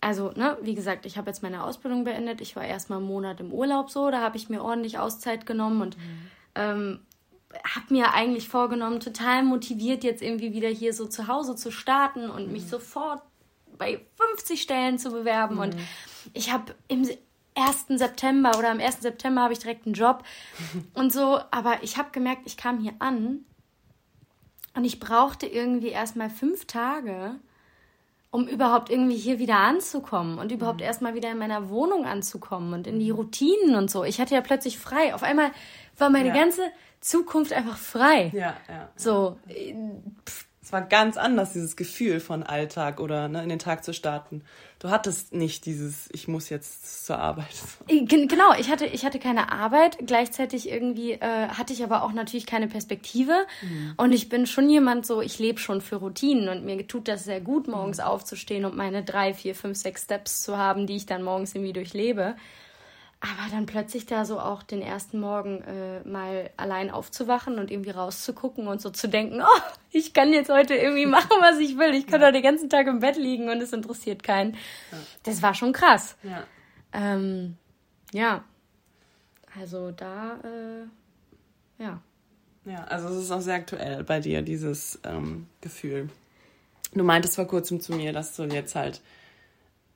[0.00, 2.40] also, ne, wie gesagt, ich habe jetzt meine Ausbildung beendet.
[2.40, 5.82] Ich war erstmal einen Monat im Urlaub so, da habe ich mir ordentlich Auszeit genommen
[5.82, 6.30] und mhm.
[6.54, 7.00] ähm,
[7.64, 12.30] habe mir eigentlich vorgenommen, total motiviert jetzt irgendwie wieder hier so zu Hause zu starten
[12.30, 12.52] und mhm.
[12.52, 13.22] mich sofort
[13.76, 15.56] bei 50 Stellen zu bewerben.
[15.56, 15.60] Mhm.
[15.60, 15.76] Und
[16.32, 17.08] ich habe im
[17.54, 17.86] 1.
[17.88, 19.00] September oder am 1.
[19.00, 20.22] September habe ich direkt einen Job
[20.94, 21.40] und so.
[21.50, 23.44] Aber ich habe gemerkt, ich kam hier an
[24.74, 27.40] und ich brauchte irgendwie erstmal fünf Tage,
[28.30, 30.86] um überhaupt irgendwie hier wieder anzukommen und überhaupt mhm.
[30.86, 33.18] erstmal wieder in meiner Wohnung anzukommen und in die mhm.
[33.18, 34.04] Routinen und so.
[34.04, 35.14] Ich hatte ja plötzlich frei.
[35.14, 35.50] Auf einmal
[35.98, 36.34] war meine ja.
[36.34, 36.62] ganze
[37.00, 38.30] Zukunft einfach frei.
[38.34, 38.90] Ja, ja.
[38.94, 39.38] So.
[40.62, 44.44] Es war ganz anders, dieses Gefühl von Alltag oder ne, in den Tag zu starten.
[44.80, 47.54] Du hattest nicht dieses, ich muss jetzt zur Arbeit.
[47.86, 49.98] Genau, ich hatte, ich hatte keine Arbeit.
[50.06, 53.46] Gleichzeitig irgendwie äh, hatte ich aber auch natürlich keine Perspektive.
[53.60, 53.92] Mhm.
[53.98, 57.24] Und ich bin schon jemand so, ich lebe schon für Routinen und mir tut das
[57.24, 58.04] sehr gut, morgens mhm.
[58.04, 61.74] aufzustehen und meine drei, vier, fünf, sechs Steps zu haben, die ich dann morgens irgendwie
[61.74, 62.36] durchlebe.
[63.20, 67.90] Aber dann plötzlich da so auch den ersten Morgen äh, mal allein aufzuwachen und irgendwie
[67.90, 71.94] rauszugucken und so zu denken, oh, ich kann jetzt heute irgendwie machen, was ich will.
[71.94, 72.32] Ich kann ja.
[72.32, 74.54] den ganzen Tag im Bett liegen und es interessiert keinen.
[74.54, 74.98] Ja.
[75.24, 76.16] Das war schon krass.
[76.22, 76.44] Ja.
[76.94, 77.58] Ähm,
[78.12, 78.42] ja.
[79.58, 82.00] Also da, äh, ja.
[82.64, 86.08] Ja, also es ist auch sehr aktuell bei dir, dieses ähm, Gefühl.
[86.94, 89.02] Du meintest vor kurzem zu mir, dass du jetzt halt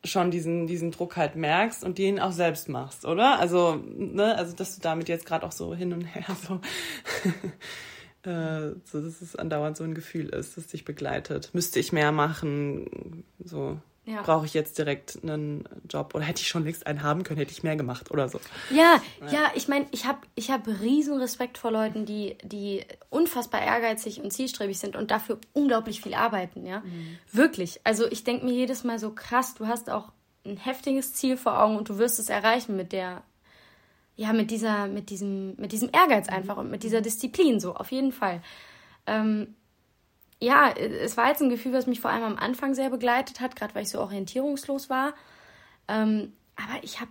[0.05, 3.39] schon diesen, diesen Druck halt merkst und den auch selbst machst, oder?
[3.39, 6.61] Also, ne, also dass du damit jetzt gerade auch so hin und her so,
[8.31, 11.51] äh, so, dass es andauernd so ein Gefühl ist, das dich begleitet.
[11.53, 13.79] Müsste ich mehr machen, so.
[14.07, 14.21] Ja.
[14.21, 17.53] Brauche ich jetzt direkt einen Job oder hätte ich schon längst einen haben können, hätte
[17.53, 18.39] ich mehr gemacht oder so.
[18.71, 22.85] Ja, ja, ja ich meine, ich habe ich hab riesen Respekt vor Leuten, die, die
[23.09, 26.81] unfassbar ehrgeizig und zielstrebig sind und dafür unglaublich viel arbeiten, ja.
[26.81, 27.19] Mhm.
[27.33, 27.81] Wirklich.
[27.85, 30.13] Also ich denke mir jedes Mal so krass, du hast auch
[30.45, 33.23] ein heftiges Ziel vor Augen und du wirst es erreichen mit der,
[34.17, 37.91] ja, mit dieser, mit diesem, mit diesem Ehrgeiz einfach und mit dieser Disziplin, so, auf
[37.91, 38.43] jeden Fall.
[39.07, 39.55] Ähm,
[40.41, 43.57] ja, es war jetzt ein Gefühl, was mich vor allem am Anfang sehr begleitet hat,
[43.57, 45.15] gerade weil ich so orientierungslos war.
[45.89, 47.11] Ähm, aber ich habe,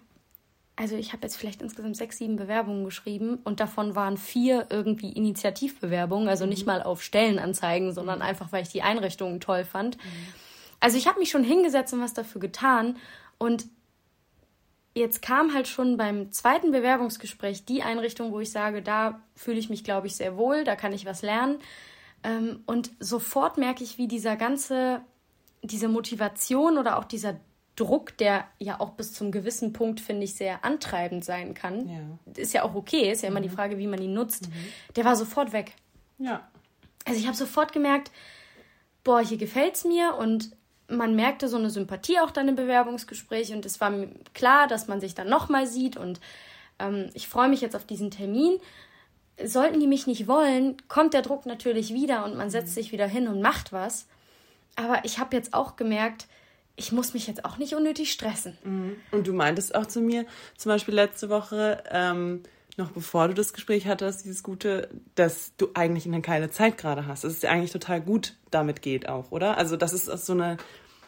[0.75, 5.12] also ich habe jetzt vielleicht insgesamt sechs, sieben Bewerbungen geschrieben und davon waren vier irgendwie
[5.12, 6.67] Initiativbewerbungen, also nicht mhm.
[6.67, 8.25] mal auf Stellenanzeigen, sondern mhm.
[8.25, 9.97] einfach, weil ich die Einrichtungen toll fand.
[9.97, 10.09] Mhm.
[10.79, 12.97] Also ich habe mich schon hingesetzt und was dafür getan
[13.38, 13.65] und
[14.95, 19.69] jetzt kam halt schon beim zweiten Bewerbungsgespräch die Einrichtung, wo ich sage, da fühle ich
[19.69, 21.59] mich, glaube ich, sehr wohl, da kann ich was lernen.
[22.23, 25.01] Ähm, und sofort merke ich, wie dieser ganze,
[25.62, 27.39] diese Motivation oder auch dieser
[27.75, 32.41] Druck, der ja auch bis zum gewissen Punkt, finde ich, sehr antreibend sein kann, ja.
[32.41, 33.43] ist ja auch okay, ist ja immer mhm.
[33.43, 34.53] die Frage, wie man ihn nutzt, mhm.
[34.95, 35.73] der war sofort weg.
[36.19, 36.47] Ja.
[37.05, 38.12] Also ich habe sofort gemerkt,
[39.03, 40.55] boah, hier gefällt es mir und
[40.88, 44.88] man merkte so eine Sympathie auch dann im Bewerbungsgespräch und es war mir klar, dass
[44.88, 46.19] man sich dann nochmal sieht und
[46.79, 48.59] ähm, ich freue mich jetzt auf diesen Termin
[49.43, 53.07] sollten die mich nicht wollen, kommt der Druck natürlich wieder und man setzt sich wieder
[53.07, 54.07] hin und macht was.
[54.75, 56.27] Aber ich habe jetzt auch gemerkt,
[56.75, 58.57] ich muss mich jetzt auch nicht unnötig stressen.
[58.63, 58.95] Mhm.
[59.11, 60.25] Und du meintest auch zu mir,
[60.57, 62.43] zum Beispiel letzte Woche, ähm,
[62.77, 67.05] noch bevor du das Gespräch hattest, dieses Gute, dass du eigentlich eine keine Zeit gerade
[67.05, 67.23] hast.
[67.23, 69.57] Dass es dir eigentlich total gut damit geht auch, oder?
[69.57, 70.57] Also, das ist so eine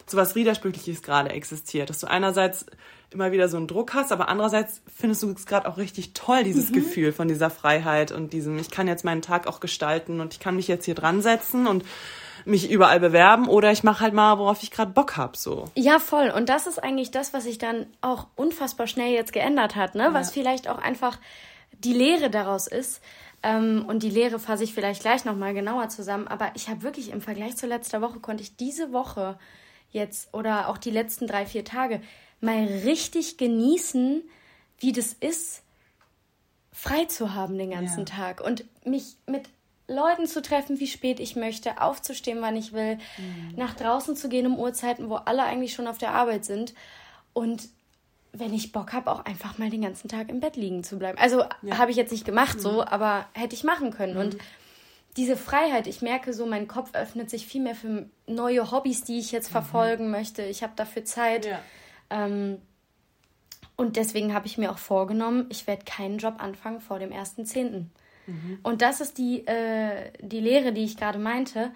[0.07, 1.89] so was Widersprüchliches gerade existiert.
[1.89, 2.67] Dass du einerseits
[3.15, 6.43] immer wieder so einen Druck hast, aber andererseits findest du es gerade auch richtig toll,
[6.43, 6.75] dieses mhm.
[6.75, 10.39] Gefühl von dieser Freiheit und diesem, ich kann jetzt meinen Tag auch gestalten und ich
[10.39, 11.83] kann mich jetzt hier dran setzen und
[12.45, 15.37] mich überall bewerben oder ich mache halt mal, worauf ich gerade Bock habe.
[15.37, 15.65] So.
[15.75, 16.29] Ja, voll.
[16.29, 20.03] Und das ist eigentlich das, was sich dann auch unfassbar schnell jetzt geändert hat, ne?
[20.03, 20.13] Ja.
[20.13, 21.17] Was vielleicht auch einfach
[21.71, 23.01] die Lehre daraus ist.
[23.41, 26.27] Ähm, und die Lehre fasse ich vielleicht gleich nochmal genauer zusammen.
[26.27, 29.37] Aber ich habe wirklich im Vergleich zu letzter Woche, konnte ich diese Woche
[29.91, 32.01] jetzt oder auch die letzten drei, vier Tage
[32.41, 34.23] mal richtig genießen,
[34.79, 35.63] wie das ist,
[36.71, 38.05] frei zu haben den ganzen ja.
[38.05, 39.49] Tag und mich mit
[39.87, 43.53] Leuten zu treffen, wie spät ich möchte, aufzustehen, wann ich will, mhm.
[43.55, 46.73] nach draußen zu gehen um Uhrzeiten, wo alle eigentlich schon auf der Arbeit sind
[47.33, 47.69] und
[48.37, 51.17] wenn ich Bock habe, auch einfach mal den ganzen Tag im Bett liegen zu bleiben.
[51.17, 51.77] Also ja.
[51.77, 52.61] habe ich jetzt nicht gemacht mhm.
[52.61, 54.15] so, aber hätte ich machen können.
[54.15, 54.19] Mhm.
[54.19, 54.37] Und
[55.15, 59.19] diese Freiheit, ich merke so, mein Kopf öffnet sich viel mehr für neue Hobbys, die
[59.19, 59.53] ich jetzt mhm.
[59.53, 60.43] verfolgen möchte.
[60.43, 61.45] Ich habe dafür Zeit.
[61.45, 61.59] Ja.
[62.09, 62.59] Ähm,
[63.75, 67.85] und deswegen habe ich mir auch vorgenommen, ich werde keinen Job anfangen vor dem 1.10.
[68.27, 68.59] Mhm.
[68.63, 71.71] Und das ist die, äh, die Lehre, die ich gerade meinte.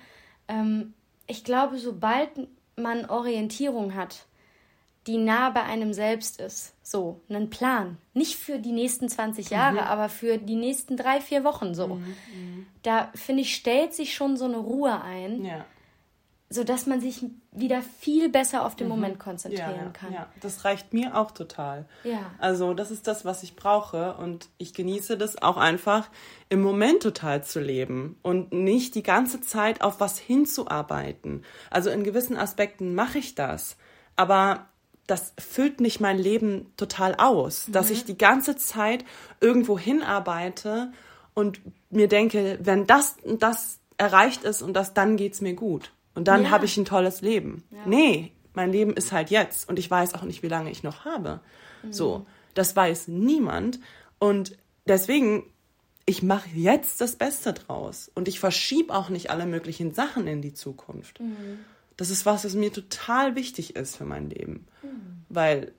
[0.48, 0.94] Ähm,
[1.28, 2.30] ich glaube, sobald
[2.76, 4.26] man Orientierung hat,
[5.08, 9.82] die nah bei einem selbst ist, so, einen Plan, nicht für die nächsten 20 Jahre,
[9.82, 9.88] mhm.
[9.88, 12.16] aber für die nächsten drei, vier Wochen so, mhm.
[12.34, 12.66] mhm.
[12.84, 15.44] da finde ich, stellt sich schon so eine Ruhe ein.
[15.44, 15.66] Ja
[16.50, 18.94] sodass man sich wieder viel besser auf den mhm.
[18.94, 20.14] Moment konzentrieren ja, kann.
[20.14, 21.86] Ja, das reicht mir auch total.
[22.04, 22.32] Ja.
[22.40, 26.10] Also das ist das, was ich brauche und ich genieße das auch einfach
[26.50, 31.44] im Moment total zu leben und nicht die ganze Zeit auf was hinzuarbeiten.
[31.70, 33.78] Also in gewissen Aspekten mache ich das,
[34.16, 34.66] aber
[35.06, 37.74] das füllt nicht mein Leben total aus, mhm.
[37.74, 39.06] dass ich die ganze Zeit
[39.40, 40.94] irgendwo hinarbeite
[41.36, 45.92] und mir denke, wenn das das erreicht ist und das, dann geht's mir gut.
[46.20, 46.50] Und dann ja.
[46.50, 47.64] habe ich ein tolles Leben.
[47.72, 47.78] Ja.
[47.86, 51.06] Nee, mein Leben ist halt jetzt und ich weiß auch nicht, wie lange ich noch
[51.06, 51.40] habe.
[51.82, 51.94] Mhm.
[51.94, 53.80] So, das weiß niemand
[54.20, 55.46] und deswegen
[56.06, 60.42] ich mache jetzt das Beste draus und ich verschiebe auch nicht alle möglichen Sachen in
[60.42, 61.22] die Zukunft.
[61.22, 61.60] Mhm.
[61.96, 65.24] Das ist was, was mir total wichtig ist für mein Leben, mhm.
[65.30, 65.72] weil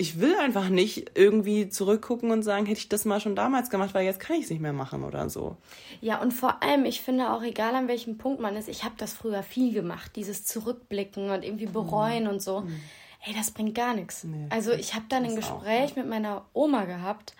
[0.00, 3.92] ich will einfach nicht irgendwie zurückgucken und sagen, hätte ich das mal schon damals gemacht,
[3.92, 5.58] weil jetzt kann ich es nicht mehr machen oder so.
[6.00, 8.94] Ja, und vor allem, ich finde auch, egal an welchem Punkt man ist, ich habe
[8.96, 12.30] das früher viel gemacht, dieses Zurückblicken und irgendwie bereuen mhm.
[12.30, 12.62] und so.
[12.62, 12.80] Mhm.
[13.26, 14.24] Ey, das bringt gar nichts.
[14.24, 16.02] Nee, also ich habe dann ein Gespräch auch, ja.
[16.02, 17.34] mit meiner Oma gehabt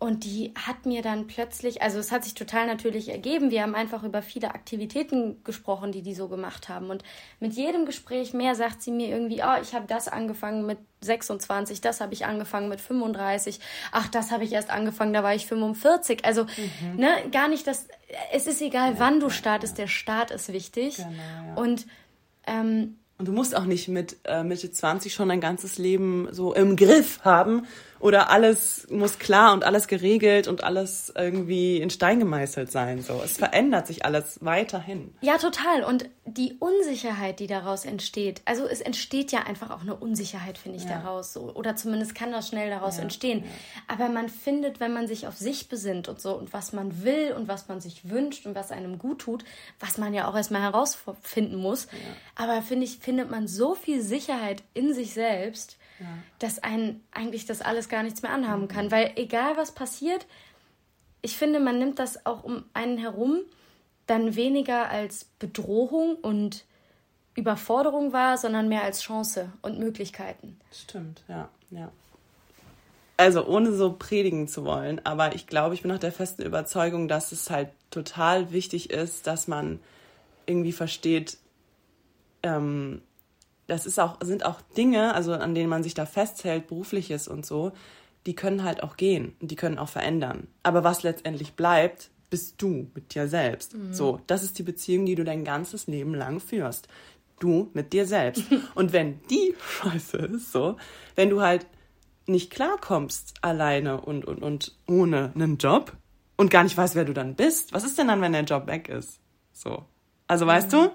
[0.00, 3.74] und die hat mir dann plötzlich, also es hat sich total natürlich ergeben, wir haben
[3.74, 6.90] einfach über viele Aktivitäten gesprochen, die die so gemacht haben.
[6.90, 7.04] Und
[7.40, 11.80] mit jedem Gespräch mehr sagt sie mir irgendwie, oh, ich habe das angefangen mit 26,
[11.80, 13.60] das habe ich angefangen mit 35,
[13.92, 16.24] ach, das habe ich erst angefangen, da war ich 45.
[16.24, 16.96] Also, mhm.
[16.96, 17.86] ne, gar nicht das,
[18.32, 19.84] es ist egal, ja, wann du startest, ja.
[19.84, 20.96] der Start ist wichtig.
[20.96, 21.54] Genau, ja.
[21.54, 21.86] Und
[22.46, 26.52] ähm, und du musst auch nicht mit äh, Mitte 20 schon dein ganzes Leben so
[26.52, 27.66] im Griff haben,
[28.04, 33.00] oder alles muss klar und alles geregelt und alles irgendwie in Stein gemeißelt sein.
[33.00, 35.14] So, es verändert sich alles weiterhin.
[35.22, 35.84] Ja, total.
[35.84, 40.76] Und die Unsicherheit, die daraus entsteht, also es entsteht ja einfach auch eine Unsicherheit, finde
[40.76, 40.98] ich, ja.
[40.98, 41.34] daraus.
[41.38, 43.42] Oder zumindest kann das schnell daraus ja, entstehen.
[43.42, 43.50] Ja.
[43.96, 47.32] Aber man findet, wenn man sich auf sich besinnt und so und was man will
[47.32, 49.46] und was man sich wünscht und was einem gut tut,
[49.80, 51.88] was man ja auch erstmal herausfinden muss.
[52.36, 56.06] Aber finde ich, findet man so viel Sicherheit in sich selbst ja.
[56.38, 58.90] dass einen eigentlich das alles gar nichts mehr anhaben kann.
[58.90, 60.26] Weil egal was passiert,
[61.22, 63.40] ich finde, man nimmt das auch um einen herum
[64.06, 66.64] dann weniger als Bedrohung und
[67.34, 70.58] Überforderung wahr, sondern mehr als Chance und Möglichkeiten.
[70.72, 71.90] Stimmt, ja, ja.
[73.16, 77.06] Also ohne so predigen zu wollen, aber ich glaube, ich bin auch der festen Überzeugung,
[77.06, 79.78] dass es halt total wichtig ist, dass man
[80.46, 81.38] irgendwie versteht,
[82.42, 83.02] ähm,
[83.66, 87.46] das ist auch, sind auch Dinge, also an denen man sich da festhält, berufliches und
[87.46, 87.72] so,
[88.26, 90.48] die können halt auch gehen und die können auch verändern.
[90.62, 93.74] Aber was letztendlich bleibt, bist du mit dir selbst.
[93.74, 93.92] Mhm.
[93.92, 96.88] So, das ist die Beziehung, die du dein ganzes Leben lang führst.
[97.38, 98.44] Du mit dir selbst.
[98.74, 100.76] und wenn die scheiße ist, so,
[101.14, 101.66] wenn du halt
[102.26, 105.92] nicht klarkommst alleine und, und, und ohne einen Job
[106.36, 108.66] und gar nicht weißt, wer du dann bist, was ist denn dann, wenn der Job
[108.66, 109.20] weg ist?
[109.52, 109.84] So.
[110.26, 110.88] Also weißt mhm.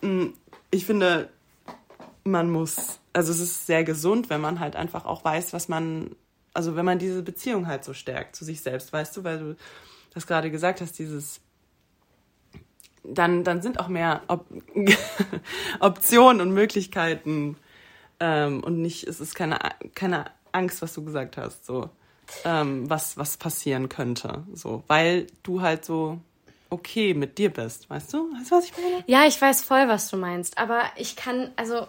[0.00, 0.34] du, mm,
[0.70, 1.30] ich finde,
[2.24, 6.16] man muss, also es ist sehr gesund, wenn man halt einfach auch weiß, was man,
[6.54, 9.56] also wenn man diese Beziehung halt so stärkt zu sich selbst, weißt du, weil du
[10.14, 11.40] das gerade gesagt hast, dieses,
[13.02, 14.46] dann, dann sind auch mehr Op
[15.80, 17.56] Optionen und Möglichkeiten
[18.20, 19.58] ähm, und nicht, es ist keine,
[19.94, 21.90] keine Angst, was du gesagt hast, so,
[22.44, 26.20] ähm, was, was passieren könnte, so, weil du halt so
[26.70, 28.32] okay mit dir bist, weißt du?
[28.32, 29.04] Weißt du, was ich meine?
[29.06, 31.86] Ja, ich weiß voll, was du meinst, aber ich kann, also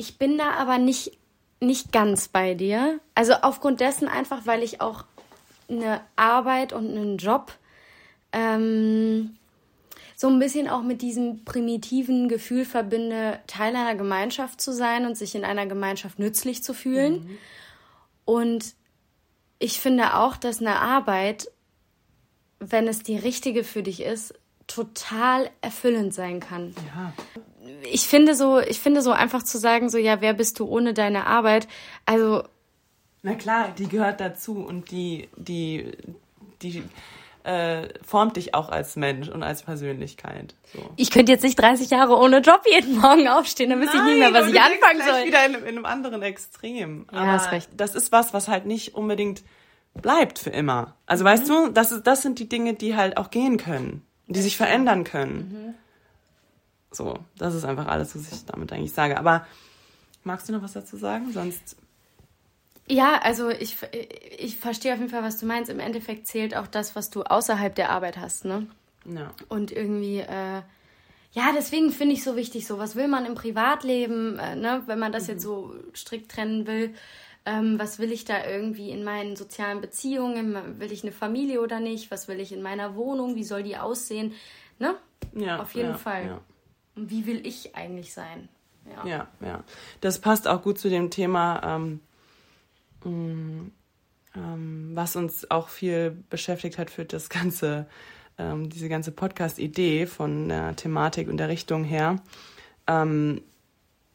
[0.00, 1.12] ich bin da aber nicht,
[1.60, 3.00] nicht ganz bei dir.
[3.14, 5.04] Also aufgrund dessen einfach, weil ich auch
[5.68, 7.52] eine Arbeit und einen Job
[8.32, 9.36] ähm,
[10.16, 15.16] so ein bisschen auch mit diesem primitiven Gefühl verbinde, Teil einer Gemeinschaft zu sein und
[15.16, 17.12] sich in einer Gemeinschaft nützlich zu fühlen.
[17.12, 17.38] Mhm.
[18.24, 18.74] Und
[19.58, 21.48] ich finde auch, dass eine Arbeit
[22.60, 24.34] wenn es die richtige für dich ist,
[24.66, 26.74] total erfüllend sein kann.
[26.94, 27.12] Ja.
[27.90, 30.94] Ich finde so, ich finde so einfach zu sagen, so ja, wer bist du ohne
[30.94, 31.68] deine Arbeit?
[32.06, 32.44] Also
[33.22, 35.92] na klar, die gehört dazu und die, die,
[36.62, 36.82] die
[37.44, 40.54] äh, formt dich auch als Mensch und als Persönlichkeit.
[40.72, 40.90] So.
[40.96, 44.18] Ich könnte jetzt nicht 30 Jahre ohne Job jeden Morgen aufstehen, dann wüsste ich nicht
[44.18, 45.26] mehr, was ich anfangen soll.
[45.26, 47.06] wieder in, in, einem anderen Extrem.
[47.12, 47.68] Ja, Aber hast recht.
[47.76, 49.42] das ist was, was halt nicht unbedingt
[49.94, 50.96] bleibt für immer.
[51.06, 51.28] Also mhm.
[51.28, 54.56] weißt du, das, ist, das sind die Dinge, die halt auch gehen können, die sich
[54.56, 55.34] verändern können.
[55.52, 55.74] Mhm.
[56.90, 59.18] So, das ist einfach alles, was ich damit eigentlich sage.
[59.18, 59.46] Aber
[60.24, 61.32] magst du noch was dazu sagen?
[61.32, 61.76] Sonst
[62.90, 63.76] ja, also ich,
[64.36, 65.70] ich verstehe auf jeden Fall, was du meinst.
[65.70, 68.66] Im Endeffekt zählt auch das, was du außerhalb der Arbeit hast, ne?
[69.04, 69.32] Ja.
[69.48, 70.62] Und irgendwie, äh,
[71.32, 74.82] ja, deswegen finde ich so wichtig, so was will man im Privatleben, äh, ne?
[74.86, 75.30] Wenn man das mhm.
[75.30, 76.92] jetzt so strikt trennen will,
[77.46, 80.80] ähm, was will ich da irgendwie in meinen sozialen Beziehungen?
[80.80, 82.10] Will ich eine Familie oder nicht?
[82.10, 83.36] Was will ich in meiner Wohnung?
[83.36, 84.34] Wie soll die aussehen?
[84.80, 84.96] Ne?
[85.34, 85.60] Ja.
[85.60, 86.26] Auf jeden ja, Fall.
[86.26, 86.40] Ja.
[86.96, 88.48] Und wie will ich eigentlich sein?
[88.86, 89.06] Ja.
[89.06, 89.64] ja, ja.
[90.00, 91.60] Das passt auch gut zu dem Thema.
[91.64, 92.00] Ähm
[93.04, 93.68] Mm,
[94.34, 97.86] ähm, was uns auch viel beschäftigt hat für das ganze,
[98.38, 102.16] ähm, diese ganze Podcast-Idee von der Thematik und der Richtung her,
[102.86, 103.42] ähm,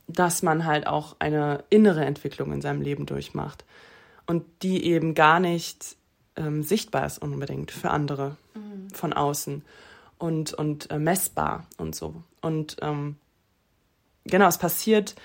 [0.08, 3.66] dass man halt auch eine innere Entwicklung in seinem Leben durchmacht
[4.28, 5.98] und die eben gar nicht
[6.36, 8.90] ähm, sichtbar ist unbedingt für andere mhm.
[8.92, 9.64] von außen
[10.18, 12.24] und, und äh, messbar und so.
[12.46, 13.16] Und ähm,
[14.24, 15.16] genau, es passiert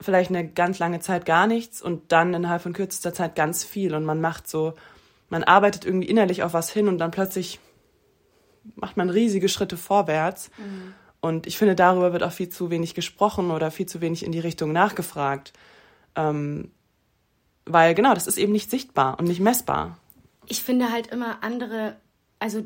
[0.00, 3.94] vielleicht eine ganz lange Zeit gar nichts und dann innerhalb von kürzester Zeit ganz viel
[3.94, 4.74] und man macht so,
[5.30, 7.60] man arbeitet irgendwie innerlich auf was hin und dann plötzlich
[8.74, 10.50] macht man riesige Schritte vorwärts.
[10.58, 10.94] Mhm.
[11.20, 14.32] Und ich finde, darüber wird auch viel zu wenig gesprochen oder viel zu wenig in
[14.32, 15.52] die Richtung nachgefragt.
[16.16, 16.72] Ähm,
[17.64, 19.98] weil genau, das ist eben nicht sichtbar und nicht messbar.
[20.48, 21.96] Ich finde halt immer andere,
[22.40, 22.64] also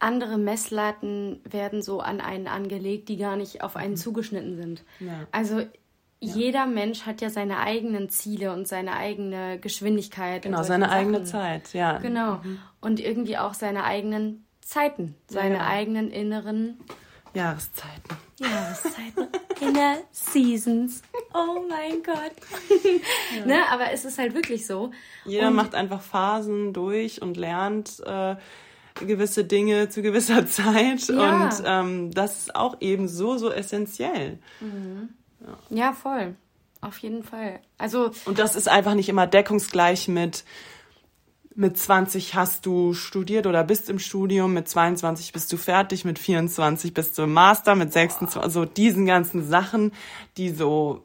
[0.00, 3.98] andere Messlatten werden so an einen angelegt, die gar nicht auf einen mhm.
[3.98, 4.82] zugeschnitten sind.
[4.98, 5.26] Ja.
[5.30, 5.62] Also
[6.20, 10.42] jeder Mensch hat ja seine eigenen Ziele und seine eigene Geschwindigkeit.
[10.42, 10.96] Genau, seine Sachen.
[10.96, 11.98] eigene Zeit, ja.
[11.98, 12.36] Genau.
[12.42, 12.58] Mhm.
[12.80, 15.66] Und irgendwie auch seine eigenen Zeiten, seine ja.
[15.66, 16.78] eigenen inneren
[17.32, 18.16] Jahreszeiten.
[18.38, 19.28] Jahreszeiten.
[19.60, 21.02] Inner Seasons.
[21.34, 22.32] Oh mein Gott.
[23.38, 23.46] Ja.
[23.46, 24.90] ne, aber es ist halt wirklich so.
[25.24, 28.34] Jeder und macht einfach Phasen durch und lernt äh,
[28.94, 31.08] gewisse Dinge zu gewisser Zeit.
[31.08, 31.44] Ja.
[31.44, 34.38] Und ähm, das ist auch eben so, so essentiell.
[34.60, 35.10] Mhm.
[35.40, 35.76] Ja.
[35.76, 36.34] ja, voll.
[36.80, 37.60] Auf jeden Fall.
[37.78, 38.10] Also.
[38.24, 40.44] Und das ist einfach nicht immer deckungsgleich mit,
[41.54, 46.18] mit 20 hast du studiert oder bist im Studium, mit 22 bist du fertig, mit
[46.18, 49.92] 24 bist du im Master, mit 26, so also diesen ganzen Sachen,
[50.36, 51.04] die so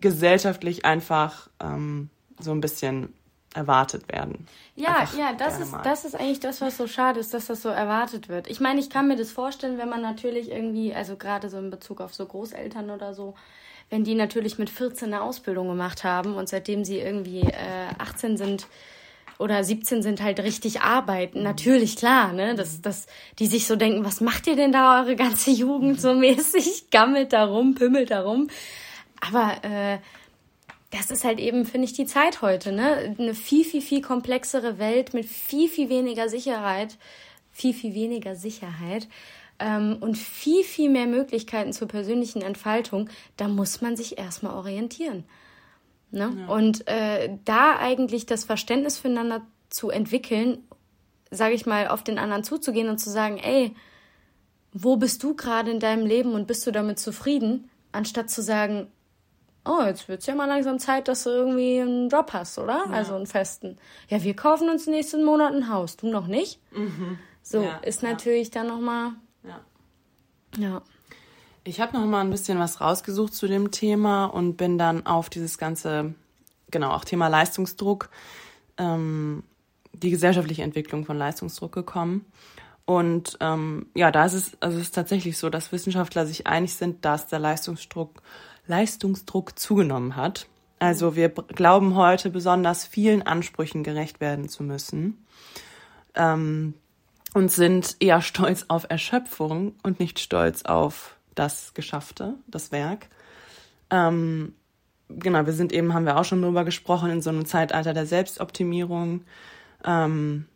[0.00, 3.14] gesellschaftlich einfach ähm, so ein bisschen
[3.54, 4.46] erwartet werden.
[4.74, 7.62] Ja, Einfach ja, das ist, das ist eigentlich das, was so schade ist, dass das
[7.62, 8.48] so erwartet wird.
[8.48, 11.70] Ich meine, ich kann mir das vorstellen, wenn man natürlich irgendwie, also gerade so in
[11.70, 13.34] Bezug auf so Großeltern oder so,
[13.90, 18.38] wenn die natürlich mit 14 eine Ausbildung gemacht haben und seitdem sie irgendwie äh, 18
[18.38, 18.66] sind
[19.38, 21.38] oder 17 sind halt richtig arbeiten.
[21.38, 21.44] Mhm.
[21.44, 22.82] Natürlich, klar, ne, dass, mhm.
[22.82, 23.06] dass
[23.38, 26.86] die sich so denken, was macht ihr denn da eure ganze Jugend so mäßig?
[26.90, 28.48] Gammelt da rum, pimmelt da rum.
[29.20, 29.98] Aber äh,
[30.92, 33.16] das ist halt eben, finde ich, die Zeit heute, ne?
[33.18, 36.98] Eine viel, viel, viel komplexere Welt mit viel, viel weniger Sicherheit,
[37.50, 39.08] viel, viel weniger Sicherheit
[39.58, 45.24] ähm, und viel, viel mehr Möglichkeiten zur persönlichen Entfaltung, da muss man sich erstmal orientieren.
[46.10, 46.30] Ne?
[46.36, 46.46] Ja.
[46.54, 50.58] Und äh, da eigentlich das Verständnis füreinander zu entwickeln,
[51.30, 53.74] sage ich mal, auf den anderen zuzugehen und zu sagen, ey,
[54.74, 58.88] wo bist du gerade in deinem Leben und bist du damit zufrieden, anstatt zu sagen,
[59.64, 62.84] oh, jetzt wird es ja mal langsam Zeit, dass du irgendwie einen Job hast, oder?
[62.86, 62.92] Ja.
[62.92, 63.78] Also einen festen.
[64.08, 65.96] Ja, wir kaufen uns nächsten Monat ein Haus.
[65.96, 66.60] Du noch nicht?
[66.72, 67.18] Mhm.
[67.42, 69.12] So, ja, ist natürlich dann nochmal
[69.44, 69.60] ja.
[70.56, 70.82] Ja.
[71.64, 75.30] Ich habe noch mal ein bisschen was rausgesucht zu dem Thema und bin dann auf
[75.30, 76.14] dieses ganze,
[76.70, 78.10] genau, auch Thema Leistungsdruck,
[78.78, 79.44] ähm,
[79.92, 82.26] die gesellschaftliche Entwicklung von Leistungsdruck gekommen.
[82.84, 86.74] Und ähm, ja, da ist es, also es ist tatsächlich so, dass Wissenschaftler sich einig
[86.74, 88.22] sind, dass der Leistungsdruck,
[88.66, 90.46] Leistungsdruck zugenommen hat.
[90.78, 95.24] Also wir glauben heute besonders vielen Ansprüchen gerecht werden zu müssen.
[96.14, 96.74] Ähm,
[97.34, 103.08] und sind eher stolz auf Erschöpfung und nicht stolz auf das Geschaffte, das Werk.
[103.90, 104.54] Ähm,
[105.08, 108.06] genau, wir sind eben, haben wir auch schon drüber gesprochen, in so einem Zeitalter der
[108.06, 109.22] Selbstoptimierung,
[109.84, 110.46] ähm,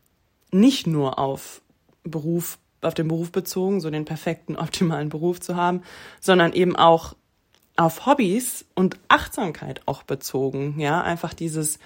[0.53, 1.63] nicht nur auf
[2.05, 5.83] Beruf, auf den Beruf bezogen, so den perfekten, optimalen Beruf zu haben,
[6.21, 7.15] sondern eben auch
[7.77, 11.79] auf Hobbys und Achtsamkeit auch bezogen, ja, einfach dieses,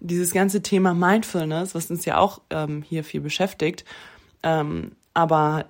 [0.00, 3.84] dieses ganze Thema Mindfulness, was uns ja auch ähm, hier viel beschäftigt,
[4.42, 5.66] Ähm, aber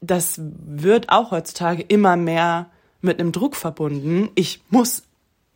[0.00, 4.30] das wird auch heutzutage immer mehr mit einem Druck verbunden.
[4.34, 5.02] Ich muss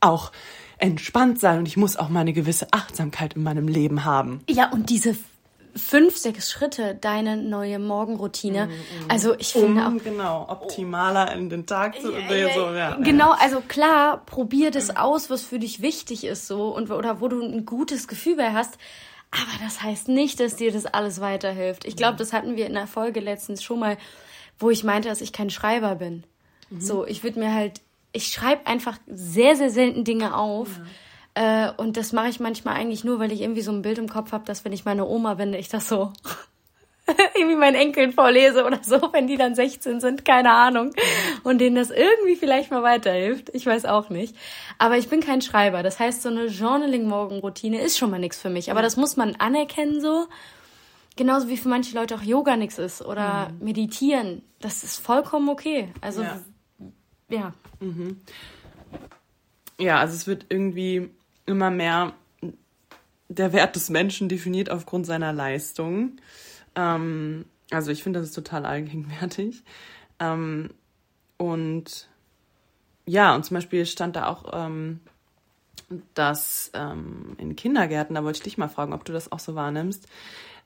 [0.00, 0.32] auch
[0.78, 4.40] entspannt sein und ich muss auch mal eine gewisse Achtsamkeit in meinem Leben haben.
[4.50, 5.16] Ja, und diese
[5.74, 8.66] fünf, sechs Schritte deine neue Morgenroutine.
[8.66, 8.72] Mhm,
[9.08, 13.32] also ich finde um, auch genau optimaler in den Tag zu ja, so, ja, genau.
[13.32, 17.42] Also klar, probier das aus, was für dich wichtig ist so und oder wo du
[17.42, 18.78] ein gutes Gefühl bei hast.
[19.30, 21.86] Aber das heißt nicht, dass dir das alles weiterhilft.
[21.86, 23.96] Ich glaube, das hatten wir in der Folge letztens schon mal,
[24.58, 26.24] wo ich meinte, dass ich kein Schreiber bin.
[26.68, 26.80] Mhm.
[26.80, 27.80] So, ich würde mir halt,
[28.12, 30.68] ich schreibe einfach sehr, sehr selten Dinge auf.
[30.78, 30.84] Ja
[31.34, 34.08] äh, und das mache ich manchmal eigentlich nur, weil ich irgendwie so ein Bild im
[34.08, 36.12] Kopf habe, dass wenn ich meine Oma bin, ich das so
[37.34, 40.92] irgendwie meinen Enkeln vorlese oder so, wenn die dann 16 sind, keine Ahnung.
[41.42, 43.50] Und denen das irgendwie vielleicht mal weiterhilft.
[43.54, 44.36] Ich weiß auch nicht.
[44.78, 45.82] Aber ich bin kein Schreiber.
[45.82, 48.70] Das heißt, so eine Journaling-Morgenroutine ist schon mal nichts für mich.
[48.70, 50.26] Aber das muss man anerkennen so.
[51.16, 53.64] Genauso wie für manche Leute auch Yoga nichts ist oder mhm.
[53.64, 54.42] meditieren.
[54.60, 55.92] Das ist vollkommen okay.
[56.00, 56.40] Also, ja.
[57.28, 57.52] ja.
[57.80, 58.20] Mhm.
[59.78, 61.10] Ja, also es wird irgendwie
[61.46, 62.14] immer mehr
[63.28, 66.16] der Wert des Menschen definiert aufgrund seiner Leistung.
[66.74, 69.62] Ähm, also ich finde, das ist total allgegenwärtig.
[70.18, 70.70] Ähm,
[71.38, 72.08] und
[73.06, 75.00] ja, und zum Beispiel stand da auch, ähm,
[76.14, 79.54] dass ähm, in Kindergärten, da wollte ich dich mal fragen, ob du das auch so
[79.54, 80.06] wahrnimmst,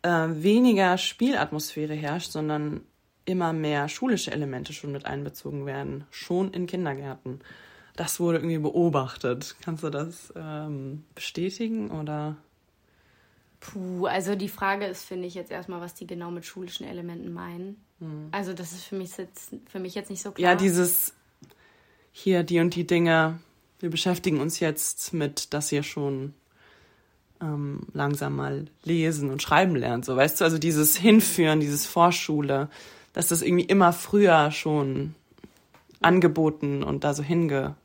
[0.03, 2.83] äh, weniger Spielatmosphäre herrscht, sondern
[3.25, 7.41] immer mehr schulische Elemente schon mit einbezogen werden, schon in Kindergärten
[7.97, 9.57] das wurde irgendwie beobachtet.
[9.63, 12.37] Kannst du das ähm, bestätigen oder?
[13.61, 17.33] Puh, also die Frage ist, finde ich jetzt erstmal, was die genau mit schulischen Elementen
[17.33, 17.81] meinen.
[18.01, 18.29] Hm.
[18.31, 20.53] Also das ist für mich jetzt für mich jetzt nicht so klar.
[20.53, 21.15] Ja, dieses
[22.13, 23.41] hier die und die Dinge.
[23.81, 26.35] Wir beschäftigen uns jetzt mit, dass ihr schon
[27.43, 30.05] ähm, langsam mal lesen und schreiben lernt.
[30.05, 32.69] So, weißt du, also dieses Hinführen, dieses Vorschule,
[33.13, 35.15] dass das irgendwie immer früher schon
[36.01, 37.77] angeboten und da so hinge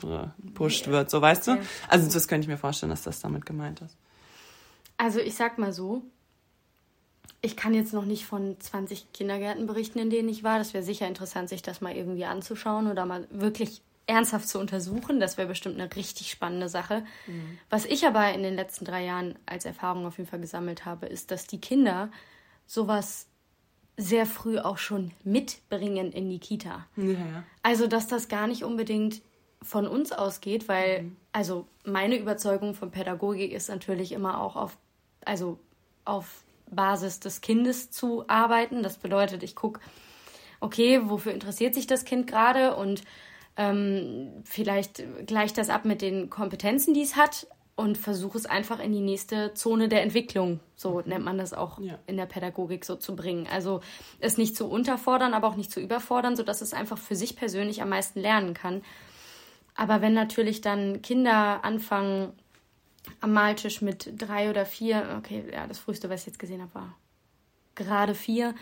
[0.00, 1.58] gepusht wird, so weißt du?
[1.88, 3.96] Also das könnte ich mir vorstellen, dass das damit gemeint ist.
[4.96, 6.02] Also ich sag mal so,
[7.40, 10.58] ich kann jetzt noch nicht von 20 Kindergärten berichten, in denen ich war.
[10.58, 15.20] Das wäre sicher interessant, sich das mal irgendwie anzuschauen oder mal wirklich ernsthaft zu untersuchen.
[15.20, 17.04] Das wäre bestimmt eine richtig spannende Sache.
[17.26, 17.58] Mhm.
[17.70, 21.06] Was ich aber in den letzten drei Jahren als Erfahrung auf jeden Fall gesammelt habe,
[21.06, 22.10] ist, dass die Kinder
[22.66, 23.26] sowas
[23.96, 26.86] sehr früh auch schon mitbringen in die Kita.
[26.96, 27.44] Ja.
[27.62, 29.22] Also, dass das gar nicht unbedingt
[29.62, 31.16] von uns ausgeht, weil, mhm.
[31.32, 34.76] also meine Überzeugung von Pädagogik ist natürlich immer auch auf,
[35.24, 35.58] also
[36.04, 38.82] auf Basis des Kindes zu arbeiten.
[38.82, 39.80] Das bedeutet, ich gucke,
[40.60, 43.02] okay, wofür interessiert sich das Kind gerade und
[43.56, 47.46] ähm, vielleicht gleicht das ab mit den Kompetenzen, die es hat,
[47.76, 51.80] und versuche es einfach in die nächste Zone der Entwicklung, so nennt man das auch
[51.80, 51.98] ja.
[52.06, 53.48] in der Pädagogik so zu bringen.
[53.50, 53.80] Also
[54.20, 57.82] es nicht zu unterfordern, aber auch nicht zu überfordern, sodass es einfach für sich persönlich
[57.82, 58.82] am meisten lernen kann.
[59.74, 62.32] Aber wenn natürlich dann Kinder anfangen
[63.20, 66.74] am Maltisch mit drei oder vier, okay, ja, das früheste, was ich jetzt gesehen habe,
[66.74, 66.96] war
[67.74, 68.54] gerade vier,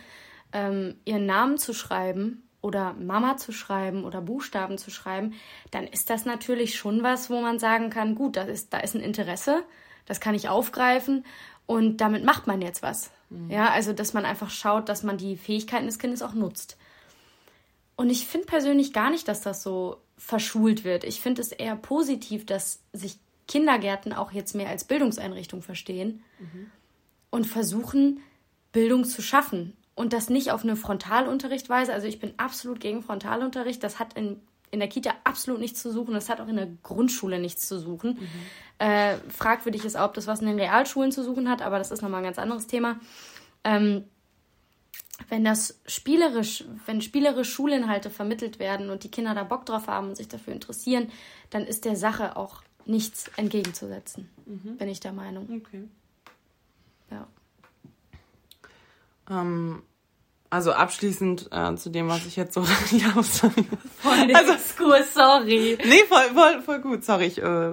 [0.53, 5.35] ähm, ihren Namen zu schreiben oder Mama zu schreiben oder Buchstaben zu schreiben,
[5.71, 8.95] dann ist das natürlich schon was, wo man sagen kann, gut, da ist, da ist
[8.95, 9.65] ein Interesse,
[10.07, 11.27] das kann ich aufgreifen
[11.67, 13.11] und damit macht man jetzt was.
[13.29, 13.51] Mhm.
[13.51, 16.79] Ja, also dass man einfach schaut, dass man die Fähigkeiten des Kindes auch nutzt.
[17.97, 21.05] Und ich finde persönlich gar nicht, dass das so verschult wird.
[21.05, 26.71] Ich finde es eher positiv, dass sich Kindergärten auch jetzt mehr als Bildungseinrichtung verstehen mhm.
[27.31, 28.21] und versuchen,
[28.73, 31.93] Bildung zu schaffen und das nicht auf eine Frontalunterrichtweise.
[31.93, 33.83] Also ich bin absolut gegen Frontalunterricht.
[33.83, 34.41] Das hat in,
[34.71, 36.15] in der Kita absolut nichts zu suchen.
[36.15, 38.19] Das hat auch in der Grundschule nichts zu suchen.
[38.19, 38.29] Mhm.
[38.79, 41.91] Äh, fragwürdig ist auch, ob das was in den Realschulen zu suchen hat, aber das
[41.91, 42.99] ist nochmal ein ganz anderes Thema.
[43.65, 44.05] Ähm,
[45.29, 50.09] wenn das spielerisch, wenn spielerisch Schulinhalte vermittelt werden und die Kinder da Bock drauf haben
[50.09, 51.11] und sich dafür interessieren,
[51.51, 54.79] dann ist der Sache auch nichts entgegenzusetzen, mhm.
[54.79, 55.63] bin ich der Meinung.
[55.65, 55.85] Okay.
[57.11, 57.29] Ja.
[59.31, 59.83] Ähm,
[60.51, 62.61] also abschließend äh, zu dem, was ich jetzt so
[62.91, 63.67] ja, sorry.
[63.99, 65.79] Voll also, Exkurs, sorry.
[65.83, 67.05] Nee, voll, voll, voll gut.
[67.05, 67.73] Sorry, ich äh,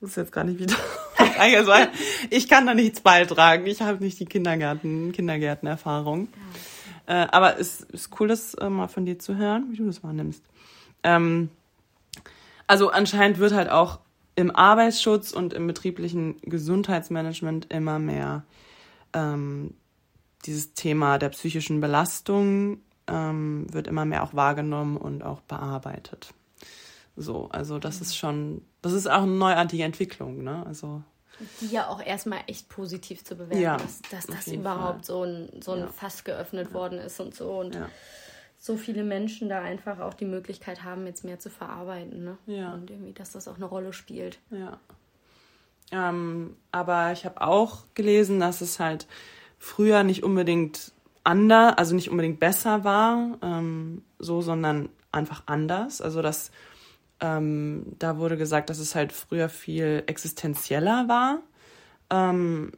[0.00, 0.74] muss jetzt gar nicht wieder.
[1.38, 1.72] also,
[2.30, 3.66] ich kann da nichts beitragen.
[3.66, 6.28] Ich habe nicht die Kindergarten, Kindergärtenerfahrung.
[7.06, 7.22] Ja.
[7.22, 10.02] Äh, aber es ist cool, das äh, mal von dir zu hören, wie du das
[10.02, 10.42] wahrnimmst.
[11.04, 11.50] Ähm,
[12.66, 14.00] also anscheinend wird halt auch
[14.34, 18.44] im Arbeitsschutz und im betrieblichen Gesundheitsmanagement immer mehr
[19.12, 19.74] ähm,
[20.46, 26.32] dieses Thema der psychischen Belastung ähm, wird immer mehr auch wahrgenommen und auch bearbeitet.
[27.16, 30.64] So, also das ist schon, das ist auch eine neuartige Entwicklung, ne?
[30.66, 31.02] Also
[31.60, 35.16] Die ja auch erstmal echt positiv zu bewerten ja, ist, dass das überhaupt Fall.
[35.16, 35.88] so ein, so ein ja.
[35.88, 36.74] Fass geöffnet ja.
[36.74, 37.58] worden ist und so.
[37.58, 37.78] Und
[38.58, 42.24] so viele Menschen da einfach auch die Möglichkeit haben, jetzt mehr zu verarbeiten.
[42.24, 42.38] Ne?
[42.46, 42.72] Ja.
[42.74, 44.38] Und irgendwie, dass das auch eine Rolle spielt.
[44.50, 44.80] Ja.
[45.92, 49.06] Ähm, aber ich habe auch gelesen, dass es halt
[49.58, 50.92] früher nicht unbedingt
[51.24, 56.00] anders, also nicht unbedingt besser war, ähm, so, sondern einfach anders.
[56.00, 56.50] Also dass
[57.20, 61.40] ähm, da wurde gesagt, dass es halt früher viel existenzieller war.
[62.10, 62.72] Ähm,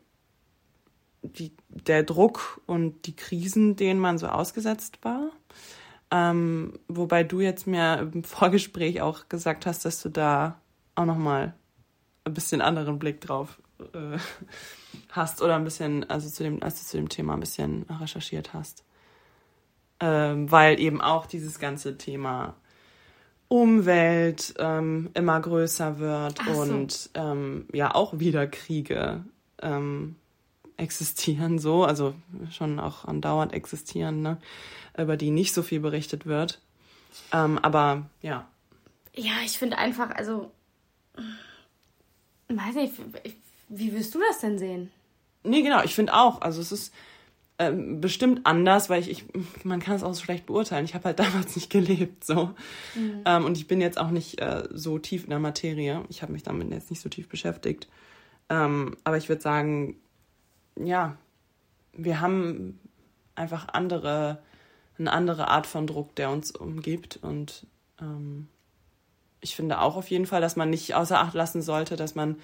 [1.22, 5.31] die, der Druck und die Krisen, denen man so ausgesetzt war.
[6.11, 10.61] Ähm, wobei du jetzt mir im Vorgespräch auch gesagt hast, dass du da
[10.95, 11.55] auch nochmal
[12.24, 14.18] ein bisschen anderen Blick drauf äh,
[15.11, 18.55] hast oder ein bisschen, also zu dem, als du zu dem Thema ein bisschen recherchiert
[18.55, 18.85] hast.
[20.01, 22.55] Ähm, weil eben auch dieses ganze Thema
[23.49, 26.61] Umwelt ähm, immer größer wird so.
[26.61, 29.24] und ähm, ja auch wieder Kriege
[29.62, 30.16] ähm,
[30.76, 32.14] existieren so, also
[32.51, 34.39] schon auch andauernd existieren, ne?
[34.97, 36.61] über die nicht so viel berichtet wird.
[37.33, 38.49] Ähm, aber ja.
[39.14, 40.53] Ja, ich finde einfach, also
[42.49, 42.95] weiß nicht,
[43.69, 44.91] wie wirst du das denn sehen?
[45.45, 46.41] Nee, genau, ich finde auch.
[46.41, 46.93] Also es ist
[47.59, 49.25] ähm, bestimmt anders, weil ich, ich,
[49.64, 50.85] man kann es auch so schlecht beurteilen.
[50.85, 52.55] Ich habe halt damals nicht gelebt, so.
[52.95, 53.23] Mhm.
[53.25, 56.05] Ähm, und ich bin jetzt auch nicht äh, so tief in der Materie.
[56.09, 57.89] Ich habe mich damit jetzt nicht so tief beschäftigt.
[58.49, 59.97] Ähm, aber ich würde sagen,
[60.77, 61.16] ja,
[61.93, 62.79] wir haben
[63.35, 64.39] einfach andere,
[64.99, 67.19] eine andere Art von Druck, der uns umgibt.
[67.23, 67.66] Und
[68.01, 68.49] ähm,
[69.41, 72.37] ich finde auch auf jeden Fall, dass man nicht außer Acht lassen sollte, dass man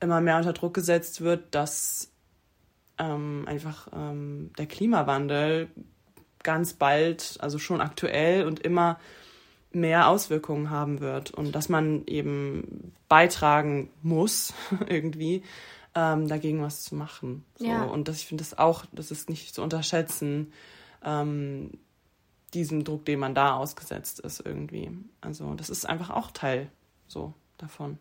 [0.00, 2.10] immer mehr unter Druck gesetzt wird, dass
[2.98, 5.68] ähm, einfach ähm, der Klimawandel
[6.42, 8.98] ganz bald, also schon aktuell und immer
[9.72, 14.52] mehr Auswirkungen haben wird und dass man eben beitragen muss,
[14.88, 15.42] irgendwie,
[15.94, 17.44] ähm, dagegen was zu machen.
[17.56, 17.66] So.
[17.66, 17.82] Ja.
[17.82, 20.52] Und das, ich finde das auch, das ist nicht zu unterschätzen,
[21.04, 21.78] ähm,
[22.54, 24.90] diesen Druck, den man da ausgesetzt ist, irgendwie.
[25.20, 26.70] Also, das ist einfach auch Teil
[27.06, 27.98] so davon.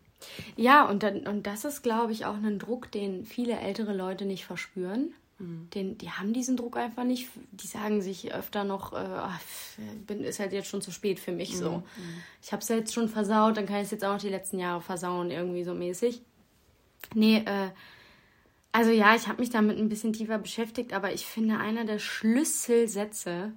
[0.55, 4.25] Ja, und, dann, und das ist, glaube ich, auch ein Druck, den viele ältere Leute
[4.25, 5.13] nicht verspüren.
[5.39, 5.69] Mhm.
[5.73, 7.29] Den, die haben diesen Druck einfach nicht.
[7.51, 9.39] Die sagen sich öfter noch, äh, ach,
[10.05, 11.57] bin, ist halt jetzt schon zu spät für mich mhm.
[11.57, 11.71] so.
[11.71, 11.83] Mhm.
[12.41, 14.59] Ich habe es jetzt schon versaut, dann kann ich es jetzt auch noch die letzten
[14.59, 16.21] Jahre versauen, irgendwie so mäßig.
[17.13, 17.69] Nee, äh,
[18.71, 21.99] also ja, ich habe mich damit ein bisschen tiefer beschäftigt, aber ich finde, einer der
[21.99, 23.53] Schlüsselsätze,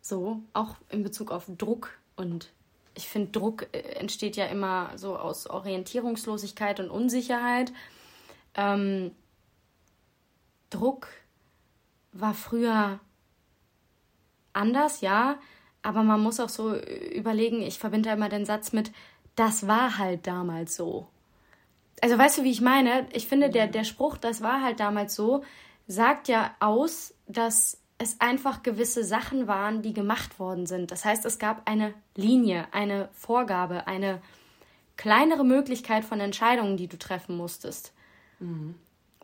[0.00, 2.50] so, auch in Bezug auf Druck und
[2.94, 7.72] ich finde, Druck äh, entsteht ja immer so aus Orientierungslosigkeit und Unsicherheit.
[8.54, 9.12] Ähm,
[10.70, 11.08] Druck
[12.12, 13.00] war früher
[14.52, 15.38] anders, ja,
[15.82, 18.92] aber man muss auch so überlegen, ich verbinde immer den Satz mit,
[19.34, 21.08] das war halt damals so.
[22.00, 23.06] Also weißt du, wie ich meine?
[23.12, 25.44] Ich finde, der, der Spruch, das war halt damals so,
[25.86, 30.90] sagt ja aus, dass es einfach gewisse Sachen waren, die gemacht worden sind.
[30.90, 34.20] Das heißt, es gab eine Linie, eine Vorgabe, eine
[34.96, 37.92] kleinere Möglichkeit von Entscheidungen, die du treffen musstest.
[38.40, 38.74] Mhm.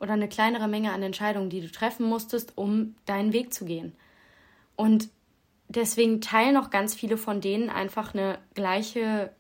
[0.01, 3.95] Oder eine kleinere Menge an Entscheidungen, die du treffen musstest, um deinen Weg zu gehen.
[4.77, 5.09] Und
[5.69, 9.33] deswegen teilen auch ganz viele von denen einfach eine gleiche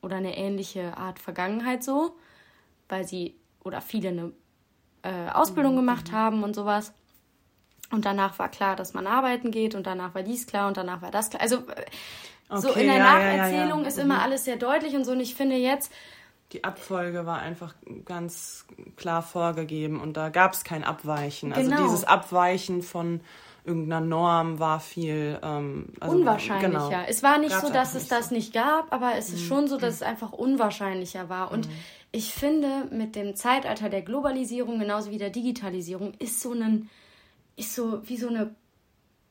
[0.00, 2.16] oder eine ähnliche Art Vergangenheit so,
[2.88, 4.32] weil sie oder viele eine
[5.02, 5.78] äh, Ausbildung mhm.
[5.78, 6.94] gemacht haben und sowas.
[7.90, 11.00] Und danach war klar, dass man arbeiten geht und danach war dies klar und danach
[11.00, 11.40] war das klar.
[11.40, 11.84] Also okay,
[12.50, 14.20] äh, so in der ja, Nacherzählung ja, ja, ist immer mhm.
[14.20, 15.12] alles sehr deutlich und so.
[15.12, 15.92] Und ich finde jetzt.
[16.52, 17.74] Die Abfolge war einfach
[18.06, 18.66] ganz
[18.96, 21.52] klar vorgegeben und da gab es kein Abweichen.
[21.52, 21.82] Also genau.
[21.82, 23.20] Also dieses Abweichen von
[23.64, 26.88] irgendeiner Norm war viel ähm, also, unwahrscheinlicher.
[26.88, 27.04] Genau.
[27.06, 29.46] Es war nicht Gab's so, dass es das nicht gab, aber es ist mhm.
[29.46, 31.52] schon so, dass es einfach unwahrscheinlicher war.
[31.52, 31.72] Und mhm.
[32.12, 36.88] ich finde, mit dem Zeitalter der Globalisierung genauso wie der Digitalisierung ist so ein
[37.58, 38.54] ist so wie so eine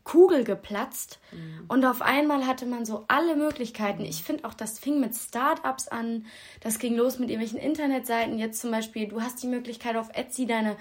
[0.04, 1.66] Kugel geplatzt mhm.
[1.68, 4.06] und auf einmal hatte man so alle Möglichkeiten.
[4.06, 6.26] Ich finde auch, das fing mit Startups an,
[6.62, 8.40] das ging los mit irgendwelchen Internetseiten.
[8.40, 10.78] Jetzt zum Beispiel, du hast die Möglichkeit auf Etsy deine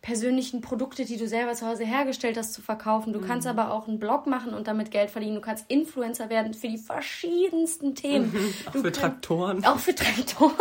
[0.00, 3.12] persönlichen Produkte, die du selber zu Hause hergestellt hast, zu verkaufen.
[3.12, 3.26] Du mhm.
[3.26, 5.34] kannst aber auch einen Blog machen und damit Geld verdienen.
[5.34, 8.32] Du kannst Influencer werden für die verschiedensten Themen.
[8.32, 8.54] Mhm.
[8.66, 9.64] Auch du für Traktoren.
[9.66, 10.54] Auch für Traktoren.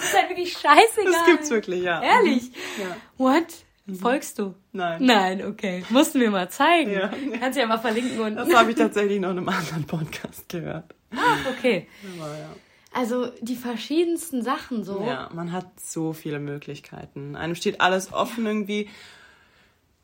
[0.00, 1.12] ist halt wirklich scheißegal.
[1.12, 2.02] Das gibt's wirklich, ja.
[2.02, 2.50] Ehrlich?
[2.78, 2.96] Ja.
[3.18, 3.46] What?
[3.86, 3.96] Mhm.
[3.96, 4.54] Folgst du?
[4.72, 5.04] Nein.
[5.04, 5.84] Nein, okay.
[5.90, 6.92] Mussten wir mal zeigen.
[6.92, 7.10] Ja.
[7.40, 8.20] Kannst ja mal verlinken.
[8.20, 10.94] Und das habe ich tatsächlich noch in einem anderen Podcast gehört.
[11.10, 11.88] Ah, okay.
[12.18, 12.50] Aber, ja.
[12.92, 15.02] Also die verschiedensten Sachen so.
[15.04, 17.36] Ja, man hat so viele Möglichkeiten.
[17.36, 18.88] Einem steht alles offen irgendwie,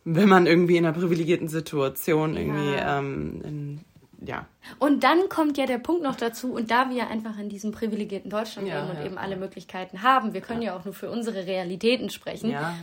[0.05, 2.99] wenn man irgendwie in einer privilegierten Situation irgendwie ja.
[2.99, 3.81] ähm, in
[4.25, 4.47] ja.
[4.79, 8.31] Und dann kommt ja der Punkt noch dazu, und da wir einfach in diesem privilegierten
[8.31, 11.11] Deutschland Ja, leben und ja, eben alle Möglichkeiten haben, wir können ja, auch nur für
[11.11, 12.75] unsere Realitäten sprechen, Ja, ja.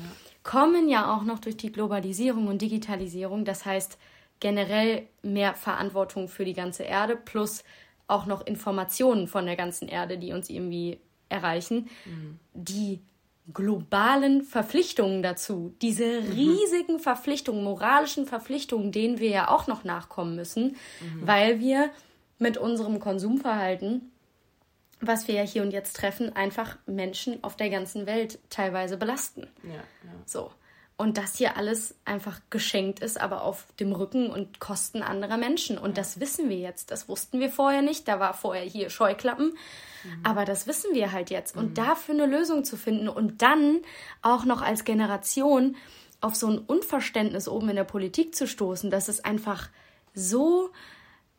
[0.44, 3.98] kommen ja auch noch durch die Globalisierung und Digitalisierung, das heißt
[4.40, 7.64] generell mehr Verantwortung für die ganze Erde plus
[8.08, 11.90] auch noch Informationen von der ganzen Erde, die uns irgendwie erreichen,
[12.54, 13.00] die
[13.54, 20.76] globalen Verpflichtungen dazu, diese riesigen Verpflichtungen, moralischen Verpflichtungen, denen wir ja auch noch nachkommen müssen,
[21.22, 21.92] weil wir
[22.40, 24.12] mit unserem Konsumverhalten,
[25.00, 29.48] was wir ja hier und jetzt treffen, einfach Menschen auf der ganzen Welt teilweise belasten.
[29.64, 30.12] ja, ja.
[30.26, 30.52] So.
[30.98, 35.78] Und das hier alles einfach geschenkt ist, aber auf dem Rücken und Kosten anderer Menschen.
[35.78, 36.90] Und das wissen wir jetzt.
[36.90, 38.08] Das wussten wir vorher nicht.
[38.08, 39.58] Da war vorher hier Scheuklappen.
[40.24, 41.58] Aber das wissen wir halt jetzt.
[41.58, 43.82] Und dafür eine Lösung zu finden und dann
[44.22, 45.76] auch noch als Generation
[46.22, 49.70] auf so ein Unverständnis oben in der Politik zu stoßen, das ist einfach
[50.14, 50.72] so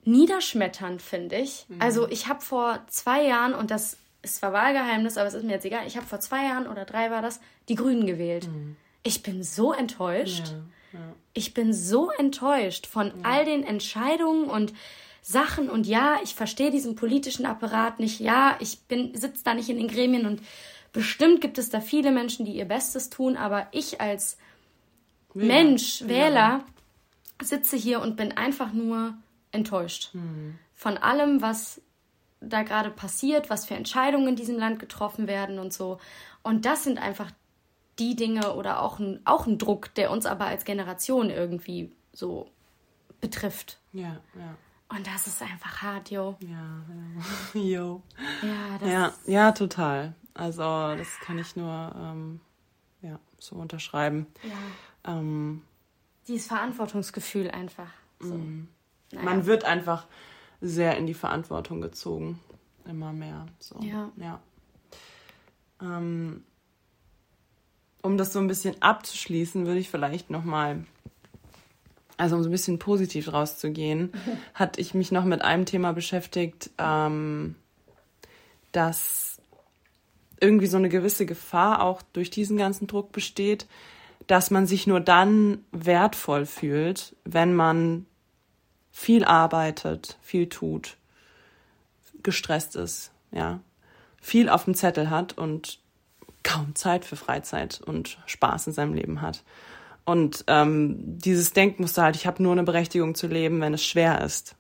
[0.05, 1.67] niederschmetternd, finde ich.
[1.81, 5.53] Also ich habe vor zwei Jahren, und das ist zwar Wahlgeheimnis, aber es ist mir
[5.53, 8.49] jetzt egal, ich habe vor zwei Jahren oder drei war das, die Grünen gewählt.
[9.07, 10.53] Ich bin so enttäuscht.
[11.33, 14.73] Ich bin so enttäuscht von all den Entscheidungen und
[15.23, 15.71] Sachen.
[15.71, 18.21] Und ja, ich verstehe diesen politischen Apparat nicht.
[18.21, 20.41] Ja, ich bin sitze da nicht in den Gremien und
[20.93, 24.39] bestimmt gibt es da viele Menschen, die ihr Bestes tun, aber ich als
[25.35, 26.65] Mensch, Wähler,
[27.43, 29.15] sitze hier und bin einfach nur
[29.53, 30.11] enttäuscht
[30.75, 31.81] von allem, was
[32.41, 35.99] da gerade passiert, was für Entscheidungen in diesem Land getroffen werden und so.
[36.43, 37.31] Und das sind einfach
[37.99, 42.51] die Dinge oder auch ein, auch ein Druck, der uns aber als Generation irgendwie so
[43.21, 43.79] betrifft.
[43.93, 44.57] Ja, ja.
[44.89, 46.37] Und das ist einfach hart, yo.
[46.41, 46.85] Ja,
[47.55, 47.61] ja.
[47.61, 48.03] Jo.
[48.43, 50.15] Ja, Ja, ja, total.
[50.35, 52.41] Also das kann ich nur ähm,
[53.03, 54.27] ja, so unterschreiben.
[54.43, 55.63] ja, Ähm,
[56.29, 57.91] dieses Verantwortungsgefühl einfach.
[58.21, 58.35] So.
[58.35, 58.69] Mhm.
[59.13, 59.25] Naja.
[59.25, 60.07] Man wird einfach
[60.61, 62.41] sehr in die Verantwortung gezogen.
[62.85, 63.47] Immer mehr.
[63.59, 63.79] So.
[63.81, 64.11] Ja.
[64.17, 64.41] ja.
[65.81, 66.45] Ähm,
[68.07, 70.85] um das so ein bisschen abzuschließen, würde ich vielleicht nochmal,
[72.17, 74.13] also um so ein bisschen positiv rauszugehen,
[74.55, 77.57] hatte ich mich noch mit einem Thema beschäftigt, ähm,
[78.73, 79.41] dass
[80.41, 83.67] irgendwie so eine gewisse Gefahr auch durch diesen ganzen Druck besteht,
[84.27, 88.07] dass man sich nur dann wertvoll fühlt, wenn man
[88.93, 90.97] viel arbeitet, viel tut,
[92.23, 93.61] gestresst ist, ja,
[94.21, 95.79] viel auf dem Zettel hat und
[96.47, 99.43] kaum Zeit für Freizeit und Spaß in seinem Leben hat.
[100.05, 104.21] Und ähm, dieses Denkmuster halt, ich habe nur eine Berechtigung zu leben, wenn es schwer
[104.25, 104.55] ist.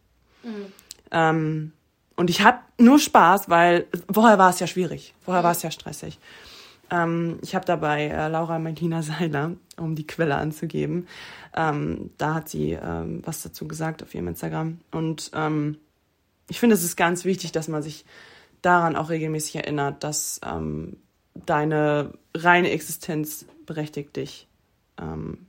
[1.12, 1.72] Ähm,
[2.16, 5.70] und ich habe nur Spaß, weil vorher war es ja schwierig, vorher war es ja
[5.70, 6.18] stressig.
[6.90, 11.06] Ähm, ich habe dabei äh, Laura Melina Seiler, um die Quelle anzugeben,
[11.54, 14.80] ähm, da hat sie ähm, was dazu gesagt auf ihrem Instagram.
[14.90, 15.78] Und ähm,
[16.48, 18.04] ich finde, es ist ganz wichtig, dass man sich
[18.62, 20.96] daran auch regelmäßig erinnert, dass ähm,
[21.44, 24.48] deine reine Existenz berechtigt dich
[24.98, 25.46] ähm,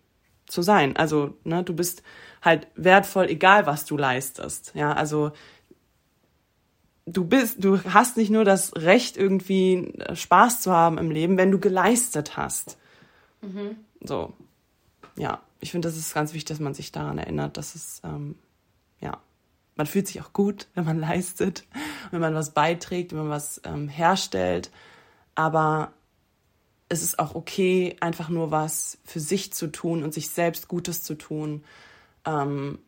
[0.48, 0.96] zu sein.
[0.96, 2.04] Also, ne, du bist
[2.42, 4.72] halt wertvoll, egal was du leistest.
[4.76, 5.32] Ja, also
[7.06, 11.52] du bist, du hast nicht nur das Recht, irgendwie Spaß zu haben im Leben, wenn
[11.52, 12.78] du geleistet hast.
[14.02, 14.34] So,
[15.16, 18.36] ja, ich finde, das ist ganz wichtig, dass man sich daran erinnert, dass es, ähm,
[19.00, 19.20] ja,
[19.76, 21.66] man fühlt sich auch gut, wenn man leistet,
[22.12, 24.72] wenn man was beiträgt, wenn man was ähm, herstellt,
[25.38, 25.94] aber
[26.90, 31.04] es ist auch okay, einfach nur was für sich zu tun und sich selbst Gutes
[31.04, 31.64] zu tun.
[32.26, 32.80] Ähm,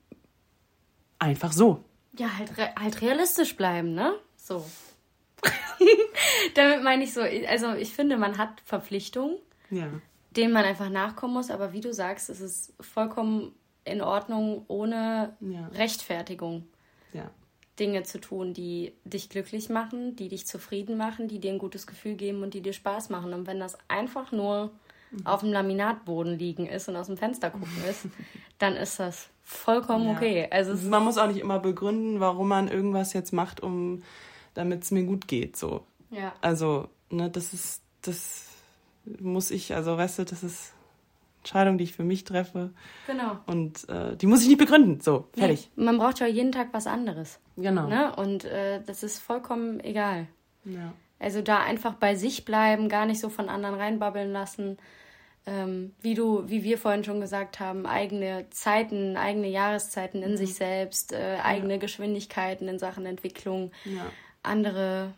[1.20, 1.84] einfach so.
[2.18, 4.14] Ja, halt, re halt realistisch bleiben, ne?
[4.36, 4.66] So.
[6.56, 9.38] Damit meine ich so, also ich finde, man hat Verpflichtungen,
[9.70, 9.88] Ja.
[10.32, 13.54] denen man einfach nachkommen muss, aber wie du sagst, es ist vollkommen
[13.86, 15.68] in Ordnung, ohne Ja.
[15.68, 16.68] Rechtfertigung
[17.14, 17.30] Ja.
[17.80, 21.88] Dinge zu tun, die dich glücklich machen, die dich zufrieden machen, die dir ein gutes
[21.88, 23.34] Gefühl geben und die dir Spaß machen.
[23.34, 24.72] Und wenn das einfach nur
[25.24, 28.06] auf dem Laminatboden liegen ist und aus dem Fenster gucken ist,
[28.60, 30.12] dann ist das vollkommen Ja.
[30.16, 30.48] okay.
[30.52, 34.04] Also Man muss auch nicht immer begründen, warum man irgendwas jetzt macht, um
[34.54, 35.58] damit es mir gut geht.
[35.58, 35.86] So.
[36.12, 36.34] ja.
[36.42, 38.48] Also, ne, das ist, das
[39.20, 40.74] muss ich, also weißt du, das ist
[41.40, 42.72] Entscheidung, die ich für mich treffe.
[43.08, 43.38] Genau.
[43.46, 45.00] Und äh, die muss ich nicht begründen.
[45.02, 45.70] So, fertig.
[45.76, 47.40] Nee, man braucht ja jeden Tag was anderes.
[47.58, 47.88] Genau.
[47.88, 48.16] Ne?
[48.16, 50.28] Und äh, das ist vollkommen egal.
[50.66, 50.94] Ja.
[51.18, 54.78] Also da einfach bei sich bleiben, gar nicht so von anderen reinbabbeln lassen.
[55.46, 60.54] Ähm, wie du, wie wir vorhin schon gesagt haben, eigene Zeiten, eigene Jahreszeiten in sich
[60.56, 64.06] selbst, äh, eigene Geschwindigkeiten in Sachen Entwicklung, Ja.
[64.44, 65.14] andere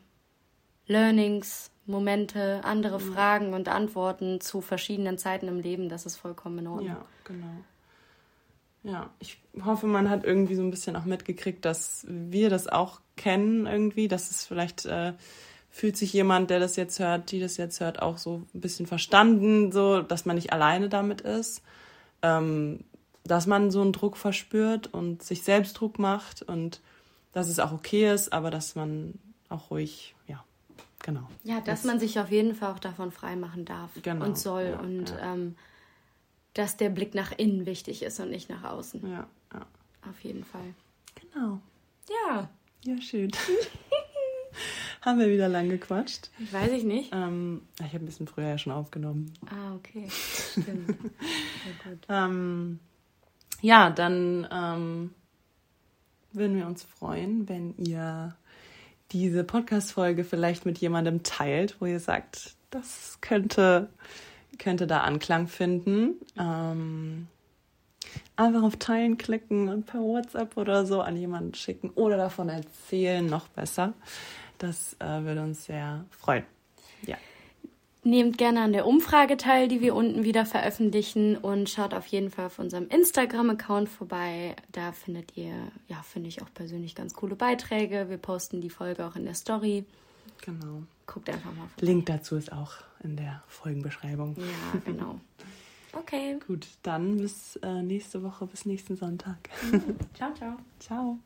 [0.88, 6.68] Learnings, Momente, andere Fragen und Antworten zu verschiedenen Zeiten im Leben, das ist vollkommen in
[6.68, 6.88] Ordnung.
[6.88, 7.48] Ja, genau.
[8.84, 13.00] Ja, ich hoffe, man hat irgendwie so ein bisschen auch mitgekriegt, dass wir das auch
[13.16, 15.14] kennen irgendwie, dass es vielleicht äh,
[15.72, 18.88] fühlt sich jemand, der das jetzt hört, die das jetzt hört, auch so ein bisschen
[18.88, 21.64] verstanden, so, dass man nicht alleine damit ist,
[22.22, 22.82] ähm,
[23.24, 26.82] dass man so einen Druck verspürt und sich selbst Druck macht und
[27.32, 29.14] dass es auch okay ist, aber dass man
[29.48, 30.14] auch ruhig,
[31.04, 31.28] genau.
[31.44, 34.72] Ja, dass das, man sich auf jeden Fall auch davon freimachen darf genau, und soll
[34.72, 35.34] ja, und ja.
[35.34, 35.56] Ähm,
[36.54, 39.10] dass der Blick nach innen wichtig ist und nicht nach außen.
[39.10, 39.66] Ja, ja.
[40.10, 40.74] Auf jeden Fall.
[41.16, 41.62] Genau.
[42.10, 42.50] Ja.
[42.84, 43.32] Ja, schön.
[45.02, 46.30] Haben wir wieder lang gequatscht?
[46.40, 47.12] Ich weiß ich nicht.
[47.14, 49.34] Ähm, ich habe ein bisschen früher ja schon aufgenommen.
[49.48, 50.08] Ah, okay.
[50.10, 50.96] Stimmt.
[52.10, 52.80] Ähm,
[53.62, 55.14] ja, dann ähm,
[56.34, 58.36] würden wir uns freuen, wenn ihr
[59.12, 63.90] diese Podcast-Folge vielleicht mit jemandem teilt, wo ihr sagt, das könnte
[64.62, 66.16] könnte da Anklang finden.
[66.38, 67.28] Ähm,
[68.36, 73.26] einfach auf Teilen klicken und per WhatsApp oder so an jemanden schicken oder davon erzählen,
[73.26, 73.94] noch besser.
[74.58, 76.46] Das äh, würde uns sehr freuen.
[77.06, 77.18] Ja.
[78.04, 82.32] Nehmt gerne an der Umfrage teil, die wir unten wieder veröffentlichen und schaut auf jeden
[82.32, 84.56] Fall auf unserem Instagram-Account vorbei.
[84.72, 85.54] Da findet ihr,
[85.88, 88.10] ja, finde ich auch persönlich ganz coole Beiträge.
[88.10, 89.86] Wir posten die Folge auch in der Story.
[90.44, 90.82] Genau.
[91.06, 91.86] Guckt einfach mal vorbei.
[91.86, 92.74] Link dazu ist auch
[93.04, 94.36] in der Folgenbeschreibung.
[94.38, 95.20] Ja, genau.
[95.94, 96.40] Okay.
[96.48, 99.50] Gut, dann bis äh, nächste Woche, bis nächsten Sonntag.
[100.14, 100.56] ciao, ciao.
[100.80, 101.20] Ciao.